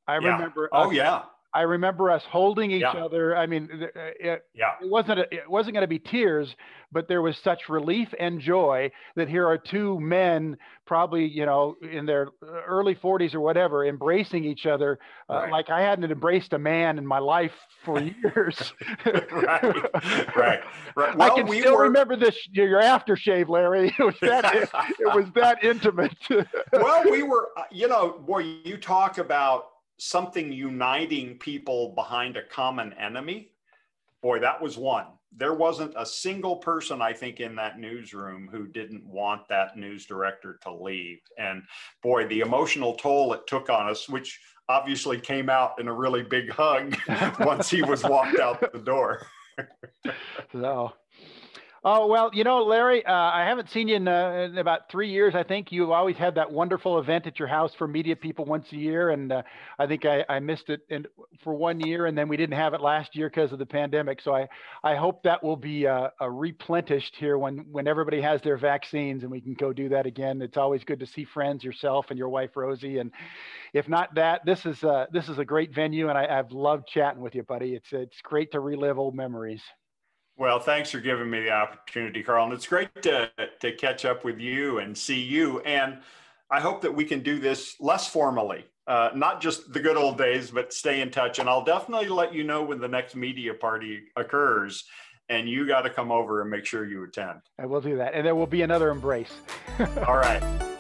[0.07, 0.35] I Yeah.
[0.35, 0.69] remember.
[0.73, 1.23] Oh, us, yeah.
[1.55, 2.91] I remember us holding each Yeah.
[3.05, 3.37] other.
[3.37, 3.87] I mean, uh,
[4.19, 4.73] it, Yeah.
[4.83, 5.21] it wasn't.
[5.21, 6.57] A, it wasn't going to be tears,
[6.91, 11.77] but there was such relief and joy that here are two men, probably you know
[11.81, 12.29] in their
[12.67, 14.99] early 40s or whatever, embracing each other
[15.29, 18.73] uh, like I hadn't embraced a man in my life for years.
[19.07, 20.37] right.
[20.37, 20.61] Right.
[20.97, 21.13] Right.
[21.13, 23.95] I Well, can we still were- remember this your aftershave, Larry.
[23.99, 24.45] It was that
[24.99, 26.17] it was that intimate.
[26.73, 29.67] well, we were, uh, you know, boy, you talk about
[29.99, 33.51] something uniting people behind a common enemy.
[34.23, 35.07] Boy, that was one.
[35.37, 40.07] There wasn't a single person, I think, in that newsroom who didn't want that news
[40.07, 41.19] director to leave.
[41.39, 41.63] And
[42.03, 46.23] boy, the emotional toll it took on us, which obviously came out in a really
[46.23, 46.97] big hug
[47.41, 49.27] once he was walked out the door.
[50.53, 50.93] so,
[51.85, 55.11] oh well, you know, Larry, uh, I haven't seen you in, uh, in about three
[55.11, 55.35] years.
[55.35, 58.67] I think you've always had that wonderful event at your house for media people once
[58.73, 59.43] a year, and uh,
[59.79, 61.07] I think I, I missed it in,
[61.43, 64.21] for one year, and then we didn't have it last year because of the pandemic.
[64.21, 64.49] So I
[64.83, 69.31] I hope that will be uh, replenished here when when everybody has their vaccines and
[69.31, 70.43] we can go do that again.
[70.43, 73.13] It's always good to see friends, yourself and your wife Rosie, and
[73.73, 76.87] if not that, this is uh, this is a great venue, and I, I've loved
[76.89, 77.75] chatting with you, buddy.
[77.75, 79.63] It's it's great to relive old memories.
[80.37, 82.45] Well, thanks for giving me the opportunity, Carl.
[82.45, 83.31] And it's great to,
[83.61, 85.61] to catch up with you and see you.
[85.61, 85.99] And
[86.51, 90.19] I hope that we can do this less formally, uh, not just the good old
[90.19, 91.39] days, but stay in touch.
[91.39, 94.85] And I'll definitely let you know when the next media party occurs.
[95.29, 97.41] And you got to come over and make sure you attend.
[97.59, 99.33] I will do that, and there will be another embrace.
[100.07, 100.74] All right.